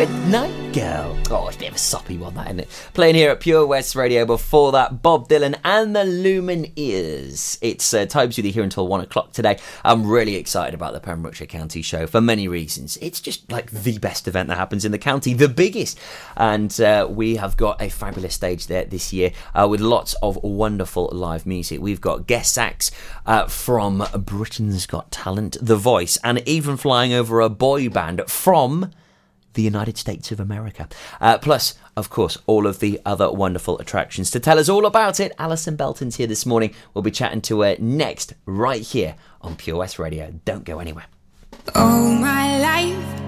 Good 0.06 0.26
night, 0.32 0.74
girl. 0.74 1.16
Oh, 1.30 1.48
it's 1.48 1.58
a 1.58 1.60
bit 1.60 1.70
of 1.70 1.76
a 1.76 1.78
soppy 1.78 2.18
one, 2.18 2.34
that, 2.34 2.48
isn't 2.48 2.62
it? 2.62 2.90
Playing 2.96 3.14
here 3.14 3.30
at 3.30 3.40
Pure 3.40 3.68
West 3.68 3.96
Radio 3.96 4.26
before 4.26 4.72
that, 4.72 5.04
Bob 5.04 5.30
Dylan 5.30 5.60
and 5.64 5.96
the 5.96 6.04
Lumen 6.04 6.66
Lumineers. 6.76 7.60
It's 7.62 7.94
uh, 7.94 8.08
Times 8.08 8.36
with 8.36 8.48
you 8.48 8.52
here 8.52 8.64
until 8.64 8.88
one 8.88 9.02
o'clock 9.02 9.32
today. 9.32 9.60
I'm 9.86 10.10
really 10.10 10.38
excited 10.38 10.74
about 10.74 10.94
the 10.94 11.02
Pembrokeshire 11.02 11.46
County 11.46 11.84
show 11.84 12.08
for 12.08 12.20
many 12.20 12.48
reasons. 12.48 12.98
It's 13.00 13.22
just 13.22 13.52
like 13.52 13.70
the 13.70 14.00
best 14.00 14.28
event 14.28 14.50
that 14.50 14.58
happens 14.58 14.86
in 14.86 14.92
the 14.92 14.98
county, 14.98 15.36
the 15.36 15.48
biggest. 15.48 16.00
And 16.36 16.82
uh, 16.82 17.06
we 17.08 17.36
have 17.36 17.56
got 17.56 17.80
a 17.80 17.90
fabulous 17.90 18.34
stage 18.34 18.66
there 18.66 18.86
this 18.86 19.14
year 19.14 19.34
uh, 19.54 19.68
with 19.70 19.82
lots 19.82 20.16
of 20.24 20.42
wonderful 20.42 21.12
live 21.14 21.46
music. 21.46 21.80
We've 21.80 22.02
got 22.02 22.26
guest 22.26 22.58
acts 22.58 22.90
uh, 23.28 23.46
from 23.46 24.04
Britain's 24.18 24.88
Got 24.88 25.12
Talent, 25.12 25.58
The 25.62 25.76
Voice, 25.76 26.18
and 26.24 26.42
even 26.48 26.76
flying 26.76 27.14
over 27.14 27.40
a 27.40 27.50
boy 27.50 27.88
band 27.88 28.24
from 28.26 28.90
the 29.54 29.62
United 29.62 29.98
States 29.98 30.32
of 30.32 30.40
America. 30.40 30.88
Uh, 31.20 31.38
plus, 31.38 31.76
of 31.98 32.10
course, 32.10 32.38
all 32.48 32.68
of 32.68 32.80
the 32.80 33.00
other 33.06 33.32
wonderful 33.32 33.78
attractions. 33.80 34.32
To 34.32 34.40
tell 34.40 34.60
us 34.60 34.70
all 34.70 34.86
about 34.86 35.20
it, 35.20 35.34
Alison 35.38 35.76
Belton's 35.76 36.16
here 36.16 36.28
this 36.28 36.46
morning. 36.46 36.74
We'll 36.94 37.02
be 37.02 37.12
chatting 37.12 37.42
to 37.44 37.62
her 37.62 37.76
next, 37.80 38.34
right 38.46 38.82
here 38.82 39.16
on 39.42 39.56
Pure 39.56 39.78
West 39.78 40.00
Radio. 40.00 40.34
Don't 40.46 40.64
go 40.64 40.80
anywhere. 40.80 41.06
All 41.76 42.12
my 42.12 42.60
life, 42.60 43.22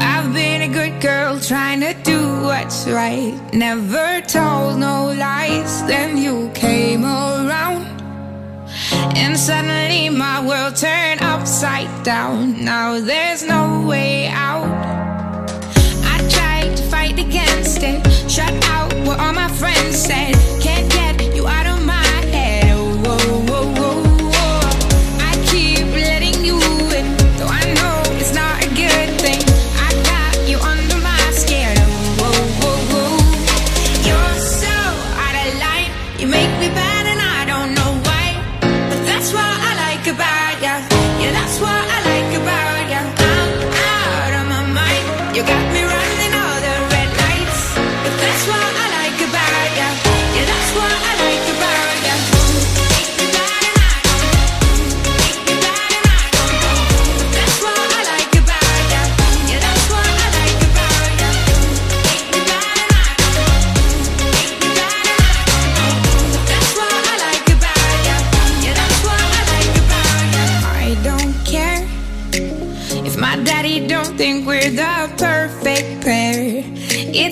I've 0.00 0.34
been 0.34 0.62
a 0.62 0.68
good 0.68 1.00
girl 1.00 1.38
trying 1.40 1.80
to 1.80 1.94
do 2.02 2.42
what's 2.42 2.86
right. 2.88 3.38
Never 3.54 4.20
told 4.22 4.78
no 4.78 5.12
lies. 5.16 5.84
Then 5.86 6.16
you 6.18 6.50
came 6.52 7.04
around, 7.04 7.86
and 9.16 9.38
suddenly 9.38 10.08
my 10.10 10.44
world 10.46 10.76
turned 10.76 11.22
upside 11.22 12.02
down. 12.04 12.64
Now 12.64 12.98
there's 13.00 13.44
no 13.44 13.86
way 13.86 14.26
out. 14.26 14.91
Fight 17.12 17.26
against 17.26 17.82
it, 17.82 18.30
shut 18.30 18.50
out 18.70 18.90
what 19.06 19.20
all 19.20 19.34
my 19.34 19.48
friends 19.48 19.98
said. 19.98 20.34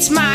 It's 0.00 0.08
my 0.08 0.29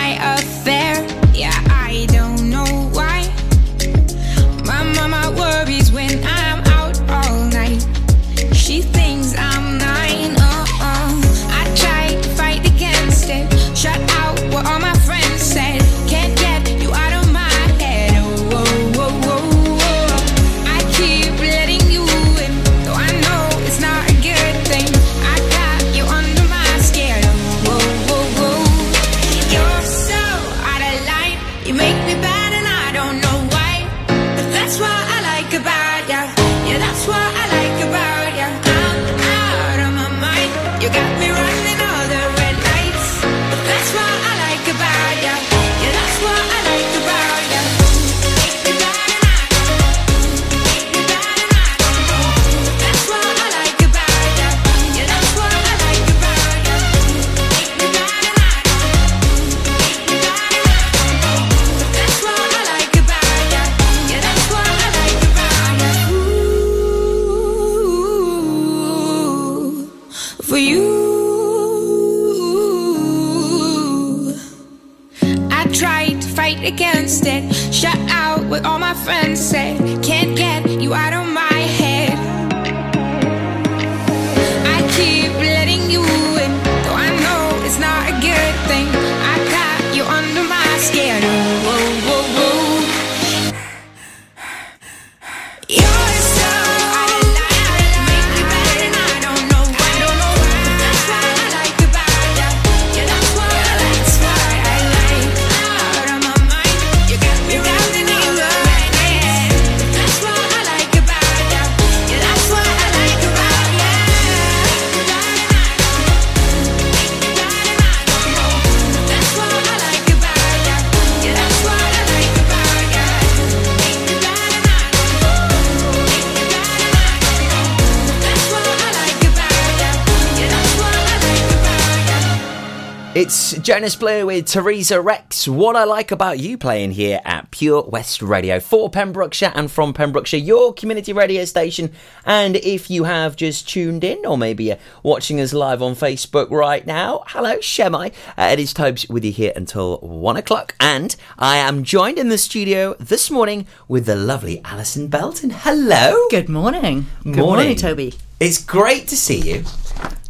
Jonas 133.65 133.95
Blue 133.95 134.27
with 134.27 134.45
Theresa 134.45 135.01
Rex. 135.01 135.47
What 135.47 135.75
I 135.75 135.85
like 135.85 136.11
about 136.11 136.37
you 136.37 136.55
playing 136.55 136.91
here 136.91 137.19
at 137.25 137.49
Pure 137.49 137.85
West 137.85 138.21
Radio 138.21 138.59
for 138.59 138.91
Pembrokeshire 138.91 139.51
and 139.55 139.71
from 139.71 139.91
Pembrokeshire, 139.91 140.39
your 140.39 140.71
community 140.71 141.13
radio 141.13 141.45
station. 141.45 141.91
And 142.27 142.57
if 142.57 142.91
you 142.91 143.05
have 143.05 143.35
just 143.35 143.67
tuned 143.67 144.03
in, 144.03 144.23
or 144.23 144.37
maybe 144.37 144.65
you're 144.65 144.77
watching 145.01 145.41
us 145.41 145.51
live 145.51 145.81
on 145.81 145.95
Facebook 145.95 146.51
right 146.51 146.85
now, 146.85 147.23
hello, 147.29 147.57
Shemai. 147.57 148.13
Uh, 148.37 148.49
it 148.53 148.59
is 148.59 148.71
Tobes 148.71 149.09
with 149.09 149.25
you 149.25 149.31
here 149.31 149.51
until 149.55 149.97
one 149.97 150.37
o'clock, 150.37 150.75
and 150.79 151.15
I 151.39 151.57
am 151.57 151.83
joined 151.83 152.19
in 152.19 152.29
the 152.29 152.37
studio 152.37 152.93
this 152.99 153.31
morning 153.31 153.65
with 153.87 154.05
the 154.05 154.15
lovely 154.15 154.61
Alison 154.63 155.07
Belton. 155.07 155.49
Hello. 155.49 156.27
Good 156.29 156.49
morning. 156.49 157.07
Good 157.23 157.37
morning, 157.37 157.75
Toby. 157.75 158.13
It's 158.39 158.63
great 158.63 159.07
to 159.07 159.17
see 159.17 159.39
you. 159.41 159.63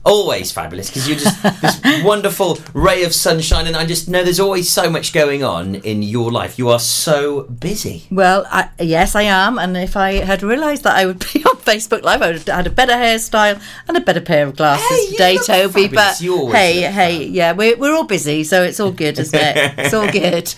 Always 0.05 0.51
fabulous 0.51 0.87
because 0.89 1.07
you're 1.09 1.17
just 1.17 1.41
this 1.61 2.03
wonderful 2.03 2.59
ray 2.73 3.03
of 3.03 3.13
sunshine, 3.13 3.65
and 3.65 3.75
I 3.75 3.85
just 3.87 4.07
know 4.07 4.23
there's 4.23 4.39
always 4.39 4.69
so 4.69 4.87
much 4.89 5.13
going 5.13 5.43
on 5.43 5.75
in 5.75 6.03
your 6.03 6.31
life. 6.31 6.59
You 6.59 6.69
are 6.69 6.79
so 6.79 7.43
busy. 7.43 8.03
Well, 8.11 8.45
I, 8.51 8.69
yes, 8.79 9.15
I 9.15 9.23
am. 9.23 9.57
And 9.57 9.75
if 9.75 9.97
I 9.97 10.23
had 10.23 10.43
realised 10.43 10.83
that 10.83 10.95
I 10.95 11.07
would 11.07 11.19
be 11.33 11.43
on 11.45 11.57
Facebook 11.57 12.03
Live, 12.03 12.21
I 12.21 12.27
would 12.27 12.35
have 12.37 12.47
had 12.47 12.67
a 12.67 12.69
better 12.69 12.93
hairstyle 12.93 13.59
and 13.87 13.97
a 13.97 14.01
better 14.01 14.21
pair 14.21 14.45
of 14.45 14.55
glasses 14.55 14.87
Hey, 14.87 15.11
today, 15.11 15.37
Toby. 15.37 15.87
fabulous. 15.87 16.21
But 16.21 16.55
hey, 16.55 16.81
hey, 16.81 17.23
yeah, 17.25 17.53
we're, 17.53 17.75
we're 17.75 17.95
all 17.95 18.03
busy, 18.05 18.43
so 18.43 18.61
it's 18.61 18.79
all 18.79 18.91
good, 18.91 19.17
isn't 19.17 19.33
it? 19.39 19.73
it's 19.79 19.93
all 19.95 20.11
good. 20.11 20.53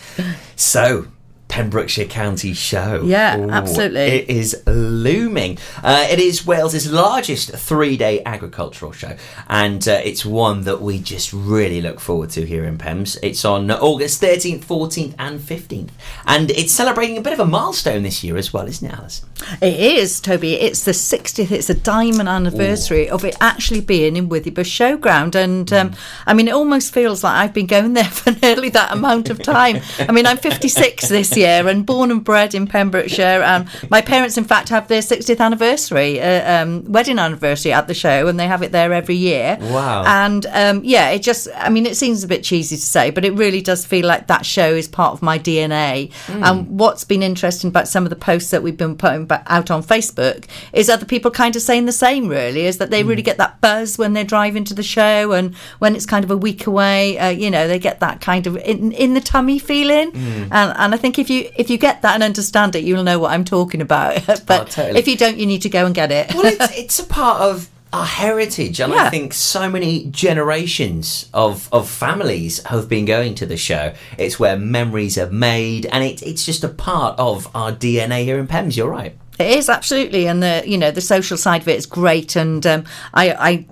So, 0.57 1.07
Pembrokeshire 1.47 2.05
County 2.05 2.53
Show. 2.53 3.03
Yeah, 3.05 3.37
Ooh, 3.37 3.49
absolutely. 3.49 4.01
It 4.01 4.29
is 4.29 4.63
looming. 4.65 5.57
Uh, 5.83 6.07
it 6.09 6.19
is 6.19 6.45
Wales's 6.45 6.91
largest 6.91 7.51
three-day 7.51 8.21
agricultural 8.25 8.91
show, 8.91 9.15
and 9.47 9.87
uh, 9.87 10.01
it's 10.03 10.25
one 10.25 10.63
that 10.63 10.81
we 10.81 10.99
just 10.99 11.31
really 11.33 11.81
look 11.81 11.99
forward 11.99 12.29
to 12.31 12.45
here 12.45 12.65
in 12.65 12.77
Pembs. 12.77 13.17
It's 13.23 13.45
on 13.45 13.71
August 13.71 14.21
13th, 14.21 14.65
14th, 14.65 15.15
and 15.17 15.39
15th, 15.39 15.89
and 16.25 16.51
it's 16.51 16.73
celebrating 16.73 17.17
a 17.17 17.21
bit 17.21 17.33
of 17.33 17.39
a 17.39 17.45
milestone 17.45 18.03
this 18.03 18.23
year 18.23 18.37
as 18.37 18.51
well, 18.51 18.67
isn't 18.67 18.87
it, 18.87 18.93
Alice? 18.93 19.25
It 19.61 19.79
is, 19.79 20.19
Toby. 20.19 20.55
It's 20.55 20.83
the 20.83 20.91
60th, 20.91 21.51
it's 21.51 21.69
a 21.69 21.73
diamond 21.75 22.27
anniversary 22.27 23.09
of 23.09 23.23
it 23.23 23.37
actually 23.39 23.81
being 23.81 24.15
in 24.15 24.29
Withybush 24.29 24.99
Showground. 24.99 25.35
And 25.35 25.71
um, 25.71 25.93
I 26.25 26.33
mean, 26.33 26.47
it 26.47 26.53
almost 26.53 26.93
feels 26.93 27.23
like 27.23 27.35
I've 27.35 27.53
been 27.53 27.67
going 27.67 27.93
there 27.93 28.03
for 28.11 28.31
nearly 28.41 28.69
that 28.69 28.91
amount 28.91 29.29
of 29.29 29.41
time. 29.41 29.81
I 29.99 30.11
mean, 30.11 30.25
I'm 30.25 30.37
56 30.37 31.07
this 31.07 31.36
year 31.37 31.67
and 31.67 31.85
born 31.85 32.11
and 32.11 32.23
bred 32.23 32.53
in 32.53 32.67
Pembrokeshire. 32.67 33.41
And 33.43 33.69
my 33.89 34.01
parents, 34.01 34.37
in 34.37 34.43
fact, 34.43 34.69
have 34.69 34.87
their 34.87 35.01
60th 35.01 35.39
anniversary, 35.39 36.19
uh, 36.19 36.63
um, 36.63 36.83
wedding 36.91 37.19
anniversary 37.19 37.71
at 37.71 37.87
the 37.87 37.93
show, 37.93 38.27
and 38.27 38.39
they 38.39 38.47
have 38.47 38.63
it 38.63 38.71
there 38.71 38.91
every 38.91 39.15
year. 39.15 39.57
Wow. 39.61 40.03
And 40.05 40.45
um, 40.47 40.81
yeah, 40.83 41.09
it 41.09 41.21
just, 41.21 41.47
I 41.55 41.69
mean, 41.69 41.85
it 41.85 41.95
seems 41.95 42.23
a 42.23 42.27
bit 42.27 42.43
cheesy 42.43 42.75
to 42.75 42.81
say, 42.81 43.11
but 43.11 43.23
it 43.23 43.33
really 43.33 43.61
does 43.61 43.85
feel 43.85 44.05
like 44.05 44.27
that 44.27 44.45
show 44.45 44.69
is 44.73 44.87
part 44.87 45.13
of 45.13 45.21
my 45.21 45.39
DNA. 45.39 46.11
And 46.27 46.79
what's 46.79 47.03
been 47.03 47.23
interesting 47.23 47.69
about 47.69 47.87
some 47.87 48.03
of 48.03 48.09
the 48.09 48.15
posts 48.15 48.51
that 48.51 48.63
we've 48.63 48.77
been 48.77 48.97
putting 48.97 49.27
out 49.47 49.71
on 49.71 49.83
Facebook 49.83 50.45
is 50.73 50.89
other 50.89 51.05
people 51.05 51.31
kind 51.31 51.55
of 51.55 51.61
saying 51.61 51.85
the 51.85 51.91
same, 51.91 52.27
really, 52.27 52.65
is 52.65 52.77
that 52.79 52.89
they 52.89 53.03
really 53.03 53.21
get 53.21 53.37
that 53.37 53.61
buzz 53.61 53.97
when 53.97 54.13
they're 54.13 54.23
driving 54.23 54.63
to 54.65 54.73
the 54.73 54.83
show 54.83 55.31
and 55.33 55.55
when 55.79 55.95
it's 55.95 56.05
kind 56.05 56.23
of 56.23 56.31
a 56.31 56.37
week 56.37 56.65
away, 56.67 57.17
uh, 57.19 57.29
you 57.29 57.51
know, 57.51 57.67
they 57.67 57.79
get 57.79 57.99
that 57.99 58.21
kind 58.21 58.47
of 58.47 58.57
in, 58.57 58.91
in 58.93 59.13
the 59.13 59.21
tummy 59.21 59.59
feeling. 59.59 60.11
And, 60.51 60.73
and 60.77 60.93
I 60.93 60.97
think 60.97 61.19
if 61.19 61.26
you 61.29 61.49
if 61.55 61.69
you 61.69 61.77
get 61.77 62.01
that 62.01 62.13
and 62.15 62.23
understand 62.23 62.75
it, 62.75 62.83
you'll 62.83 63.03
know 63.03 63.19
what 63.19 63.31
I'm 63.31 63.45
talking 63.45 63.81
about. 63.81 64.25
but 64.45 64.49
Oh, 64.49 64.63
totally. 64.65 64.99
if 64.99 65.07
you 65.07 65.17
don't, 65.17 65.37
you 65.37 65.45
need 65.45 65.61
to 65.63 65.69
go 65.69 65.85
and 65.85 65.93
get 65.95 66.11
it. 66.11 66.33
Well, 66.33 66.45
it's, 66.45 66.77
it's 66.77 66.99
a 66.99 67.03
part 67.05 67.41
of 67.41 67.69
our 67.93 68.05
heritage, 68.05 68.79
and 68.81 68.93
I 68.93 69.09
think 69.09 69.33
so 69.33 69.69
many 69.69 70.05
generations 70.11 71.29
of, 71.33 71.69
of 71.71 71.89
families 71.89 72.61
have 72.65 72.89
been 72.89 73.05
going 73.05 73.33
to 73.35 73.45
the 73.45 73.55
show. 73.57 73.93
It's 74.17 74.39
where 74.39 74.57
memories 74.57 75.17
are 75.17 75.29
made, 75.29 75.85
and 75.87 76.03
it, 76.03 76.21
it's 76.21 76.45
just 76.45 76.63
a 76.63 76.69
part 76.69 77.17
of 77.17 77.47
our 77.55 77.71
DNA 77.71 78.23
here 78.23 78.39
in 78.39 78.47
Pembs. 78.47 78.75
You're 78.75 78.89
right. 78.89 79.17
It 79.39 79.57
is 79.57 79.69
absolutely, 79.69 80.27
and 80.27 80.41
the 80.41 80.63
you 80.65 80.77
know 80.77 80.89
the 80.91 81.01
social 81.01 81.37
side 81.37 81.61
of 81.61 81.67
it 81.67 81.75
is 81.77 81.85
great. 81.85 82.35
And 82.35 82.65
um, 82.65 82.85
I, 83.13 83.31
I, 83.31 83.65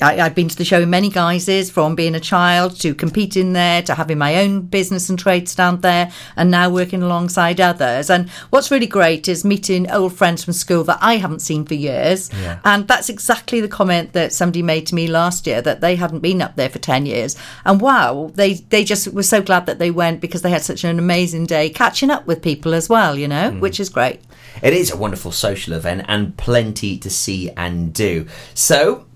I, 0.00 0.20
I've 0.20 0.34
been 0.34 0.48
to 0.48 0.56
the 0.56 0.64
show 0.64 0.80
in 0.80 0.90
many 0.90 1.08
guises, 1.08 1.70
from 1.70 1.94
being 1.94 2.14
a 2.14 2.20
child 2.20 2.78
to 2.80 2.94
competing 2.94 3.52
there 3.52 3.82
to 3.82 3.94
having 3.94 4.18
my 4.18 4.36
own 4.36 4.62
business 4.62 5.08
and 5.08 5.18
trade 5.18 5.48
stand 5.48 5.82
there, 5.82 6.10
and 6.36 6.50
now 6.50 6.70
working 6.70 7.02
alongside 7.02 7.60
others. 7.60 8.10
And 8.10 8.28
what's 8.50 8.70
really 8.70 8.86
great 8.86 9.28
is 9.28 9.44
meeting 9.44 9.90
old 9.90 10.14
friends 10.14 10.44
from 10.44 10.52
school 10.52 10.84
that 10.84 10.98
I 11.00 11.16
haven't 11.16 11.40
seen 11.40 11.64
for 11.64 11.74
years. 11.74 12.30
Yeah. 12.32 12.58
And 12.64 12.86
that's 12.88 13.08
exactly 13.08 13.60
the 13.60 13.68
comment 13.68 14.12
that 14.12 14.32
somebody 14.32 14.62
made 14.62 14.86
to 14.88 14.94
me 14.94 15.06
last 15.06 15.46
year 15.46 15.62
that 15.62 15.80
they 15.80 15.96
hadn't 15.96 16.20
been 16.20 16.42
up 16.42 16.56
there 16.56 16.70
for 16.70 16.78
ten 16.78 17.06
years. 17.06 17.36
And 17.64 17.80
wow, 17.80 18.30
they 18.34 18.54
they 18.54 18.84
just 18.84 19.08
were 19.08 19.22
so 19.22 19.42
glad 19.42 19.66
that 19.66 19.78
they 19.78 19.90
went 19.90 20.20
because 20.20 20.42
they 20.42 20.50
had 20.50 20.62
such 20.62 20.84
an 20.84 20.98
amazing 20.98 21.46
day 21.46 21.70
catching 21.70 22.10
up 22.10 22.26
with 22.26 22.42
people 22.42 22.74
as 22.74 22.88
well. 22.88 23.16
You 23.16 23.28
know, 23.28 23.50
hmm. 23.50 23.60
which 23.60 23.80
is 23.80 23.88
great. 23.88 24.20
It 24.62 24.72
is 24.72 24.90
a 24.90 24.96
wonderful 24.96 25.30
social 25.30 25.74
event 25.74 26.04
and 26.08 26.36
plenty 26.36 26.98
to 26.98 27.10
see 27.10 27.50
and 27.50 27.92
do. 27.92 28.26
So 28.54 29.06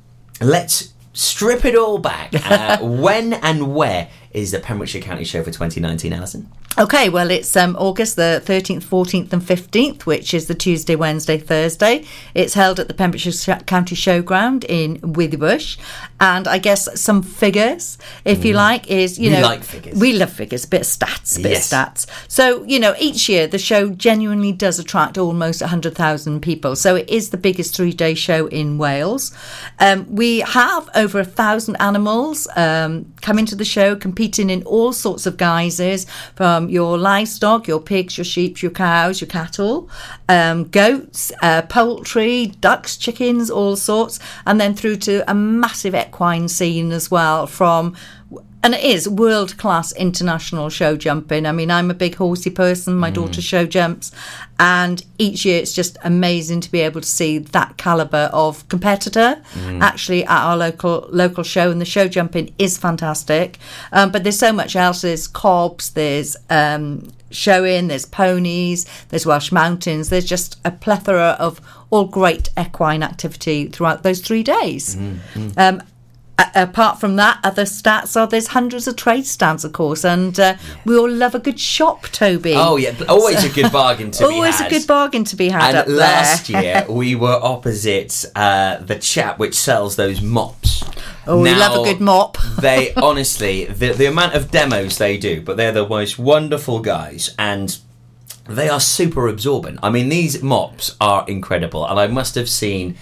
let's 0.43 0.93
strip 1.13 1.65
it 1.65 1.77
all 1.77 1.99
back. 1.99 2.33
Uh, 2.45 2.79
when 2.83 3.33
and 3.35 3.75
where 3.75 4.09
is 4.33 4.51
the 4.51 4.59
Pembrokeshire 4.59 5.01
County 5.01 5.25
Show 5.25 5.41
for 5.43 5.51
2019, 5.51 6.13
Alison? 6.13 6.51
Okay, 6.79 7.11
well, 7.11 7.31
it's 7.31 7.55
um, 7.55 7.77
August 7.79 8.17
the 8.17 8.43
13th, 8.47 8.83
14th, 8.83 9.31
and 9.35 9.43
15th, 9.43 10.07
which 10.07 10.33
is 10.33 10.47
the 10.47 10.55
Tuesday, 10.55 10.97
Wednesday, 10.97 11.37
Thursday. 11.37 12.03
It's 12.35 12.55
held 12.55 12.81
at 12.81 12.89
the 12.89 12.95
Pembrokeshire 12.95 13.61
County 13.67 13.95
Showground 13.95 14.65
in 14.71 14.97
Withybush. 15.01 15.77
And 16.19 16.49
I 16.49 16.57
guess 16.57 16.89
some 16.99 17.23
figures, 17.23 17.99
if 18.25 18.43
you 18.45 18.55
Mm. 18.55 18.57
like, 18.57 18.89
is, 18.91 19.19
you 19.19 19.29
We 19.31 19.37
know. 19.37 19.43
like 19.43 19.63
figures. 19.65 19.99
We 19.99 20.15
love 20.15 20.33
figures, 20.33 20.65
a 20.65 20.69
bit 20.69 20.81
of 20.81 20.87
stats, 20.87 21.39
a 21.39 21.43
bit 21.43 21.53
Yes. 21.53 21.71
of 21.71 21.79
stats. 21.79 22.07
So, 22.27 22.65
you 22.65 22.81
know, 22.81 22.95
each 22.99 23.29
year 23.29 23.47
the 23.47 23.59
show 23.59 23.91
genuinely 23.91 24.53
does 24.53 24.79
attract 24.79 25.19
almost 25.19 25.61
100,000 25.61 26.41
people. 26.41 26.75
So 26.75 26.97
it 26.97 27.09
is 27.11 27.31
the 27.31 27.37
biggest 27.37 27.75
three 27.77 27.93
day 27.93 28.15
show 28.15 28.47
in 28.47 28.79
Wales. 28.79 29.31
Um, 29.79 30.07
we 30.09 30.41
have 30.41 30.89
over 30.95 31.19
a 31.21 31.25
thousand 31.25 31.77
animals 31.81 32.49
um, 32.57 33.13
coming 33.21 33.45
to 33.47 33.55
the 33.57 33.65
show, 33.67 33.95
competing 33.95 34.49
in 34.49 34.63
all 34.63 34.95
sorts 34.95 35.27
of 35.27 35.37
guises 35.37 36.07
from 36.35 36.62
your 36.69 36.99
livestock, 36.99 37.67
your 37.69 37.81
pigs, 37.81 38.17
your 38.17 38.25
sheep, 38.25 38.63
your 38.63 38.71
cows, 38.71 39.21
your 39.21 39.29
cattle, 39.29 39.89
um, 40.29 40.65
goats, 40.65 41.33
uh, 41.43 41.63
poultry, 41.63 42.47
ducks, 42.61 42.97
chickens, 42.97 43.51
all 43.51 43.77
sorts, 43.77 44.19
and 44.47 44.61
then 44.61 44.75
through 44.75 44.97
to 44.97 45.29
a 45.31 45.35
massive 45.35 45.95
equine 45.95 46.49
scene 46.49 46.93
as 46.93 47.11
well 47.11 47.47
from 47.47 47.95
and 48.65 48.75
it 48.75 48.85
is 48.85 49.09
world 49.09 49.57
class 49.59 49.93
international 49.93 50.69
show 50.71 50.97
jumping. 50.97 51.47
I 51.47 51.53
mean, 51.53 51.71
I'm 51.71 51.91
a 51.91 51.95
big 51.95 52.15
horsey 52.15 52.51
person. 52.51 52.95
My 52.95 53.11
daughter 53.11 53.43
show 53.43 53.67
jumps, 53.67 54.13
and 54.59 55.05
each 55.19 55.45
year 55.45 55.59
it's 55.61 55.73
just 55.73 55.97
amazing 56.05 56.61
to 56.61 56.71
be 56.71 56.81
able 56.81 57.01
to 57.01 57.09
see 57.09 57.39
that 57.39 57.77
caliber 57.77 58.31
of 58.33 58.69
competitor 58.69 59.43
Mm. 59.55 59.81
actually 59.83 60.25
at 60.25 60.31
our 60.45 60.57
local 60.57 61.09
local 61.11 61.43
show. 61.43 61.71
And 61.71 61.81
the 61.81 61.85
show 61.85 62.07
jumping 62.09 62.55
is 62.59 62.79
fantastic. 62.79 63.59
Um, 63.93 64.11
but 64.13 64.23
there's 64.23 64.39
so 64.39 64.53
much 64.53 64.77
else. 64.77 65.03
There's 65.03 65.27
cobs. 65.27 65.91
There's 65.91 66.37
um, 66.51 67.11
showing. 67.31 67.89
There's 67.89 68.05
ponies. 68.07 68.87
There's 69.09 69.27
Welsh 69.27 69.51
mountains. 69.53 70.09
There's 70.11 70.25
just 70.27 70.59
a 70.65 70.71
plethora 70.71 71.37
of 71.39 71.61
all 71.91 72.05
great 72.07 72.49
equine 72.59 73.03
activity 73.03 73.67
throughout 73.69 74.03
those 74.03 74.21
three 74.21 74.43
days. 74.43 74.97
Um, 75.57 75.83
a- 76.55 76.63
apart 76.65 77.01
from 77.01 77.17
that, 77.17 77.39
other 77.45 77.65
stats 77.65 78.21
are 78.21 78.27
there's 78.27 78.49
hundreds 78.49 78.87
of 78.89 78.97
trade 78.97 79.27
stands, 79.27 79.65
of 79.65 79.73
course, 79.73 80.05
and 80.05 80.39
uh, 80.39 80.57
we 80.85 80.97
all 80.97 81.11
love 81.11 81.35
a 81.35 81.39
good 81.39 81.59
shop, 81.61 82.03
Toby. 82.09 82.55
Oh, 82.57 82.77
yeah, 82.77 82.95
always 83.09 83.45
a 83.45 83.49
good 83.49 83.71
bargain 83.81 84.11
to 84.13 84.29
be 84.29 84.35
always 84.35 84.59
had. 84.59 84.67
a 84.67 84.71
good 84.79 84.87
bargain 84.87 85.25
to 85.25 85.37
be 85.37 85.49
had 85.49 85.75
up 85.75 85.87
and 85.87 85.97
last 85.97 86.49
year 86.49 86.85
we 86.89 87.15
were 87.15 87.39
opposite 87.43 88.25
uh, 88.35 88.79
the 88.79 88.97
chap 88.99 89.39
which 89.39 89.55
sells 89.55 89.97
those 89.97 90.21
mops. 90.21 90.85
Oh, 91.27 91.41
we 91.41 91.55
love 91.55 91.81
a 91.81 91.85
good 91.85 92.01
mop. 92.01 92.37
they 92.61 92.93
honestly, 92.95 93.67
the 93.67 93.93
the 93.93 94.07
amount 94.07 94.35
of 94.35 94.51
demos 94.51 94.99
they 94.99 95.17
do, 95.19 95.41
but 95.41 95.57
they're 95.57 95.73
the 95.73 95.89
most 95.89 96.19
wonderful 96.19 96.81
guys 96.81 97.35
and. 97.39 97.79
They 98.49 98.69
are 98.69 98.81
super 98.81 99.29
absorbent. 99.29 99.79
I 99.85 99.91
mean, 99.91 100.09
these 100.09 100.43
mops 100.43 100.97
are 101.01 101.25
incredible, 101.29 101.87
and 101.87 101.97
I 102.01 102.09
must 102.09 102.35
have 102.35 102.49
seen 102.49 102.97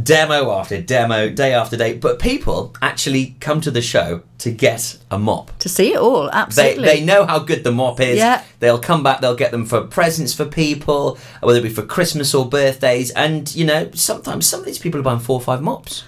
demo 0.00 0.50
after 0.52 0.80
demo, 0.80 1.28
day 1.30 1.52
after 1.54 1.76
day. 1.76 1.96
But 1.96 2.18
people 2.18 2.74
actually 2.82 3.36
come 3.40 3.60
to 3.62 3.70
the 3.70 3.82
show 3.82 4.22
to 4.38 4.50
get 4.50 4.96
a 5.10 5.18
mop. 5.18 5.56
to 5.58 5.68
see 5.68 5.92
it 5.92 5.98
all, 5.98 6.24
They, 6.24 6.30
absolutely. 6.32 6.84
they 6.84 7.04
know 7.04 7.26
how 7.26 7.38
good 7.40 7.62
the 7.64 7.72
mop 7.72 8.00
is. 8.00 8.16
Yeah. 8.16 8.42
They'll 8.58 8.78
come 8.78 9.02
back, 9.02 9.20
they'll 9.20 9.34
get 9.34 9.50
them 9.50 9.66
for 9.66 9.82
presents 9.82 10.32
for 10.34 10.44
people, 10.46 11.18
whether 11.42 11.58
it 11.58 11.62
be 11.62 11.68
for 11.68 11.82
Christmas 11.82 12.34
or 12.34 12.48
birthdays. 12.48 13.10
And, 13.10 13.54
you 13.54 13.64
know, 13.66 13.90
sometimes 13.94 14.46
some 14.46 14.60
of 14.60 14.66
these 14.66 14.78
people 14.78 15.00
are 15.00 15.02
buying 15.04 15.20
four 15.20 15.34
or 15.36 15.42
five 15.42 15.62
mops. 15.62 16.04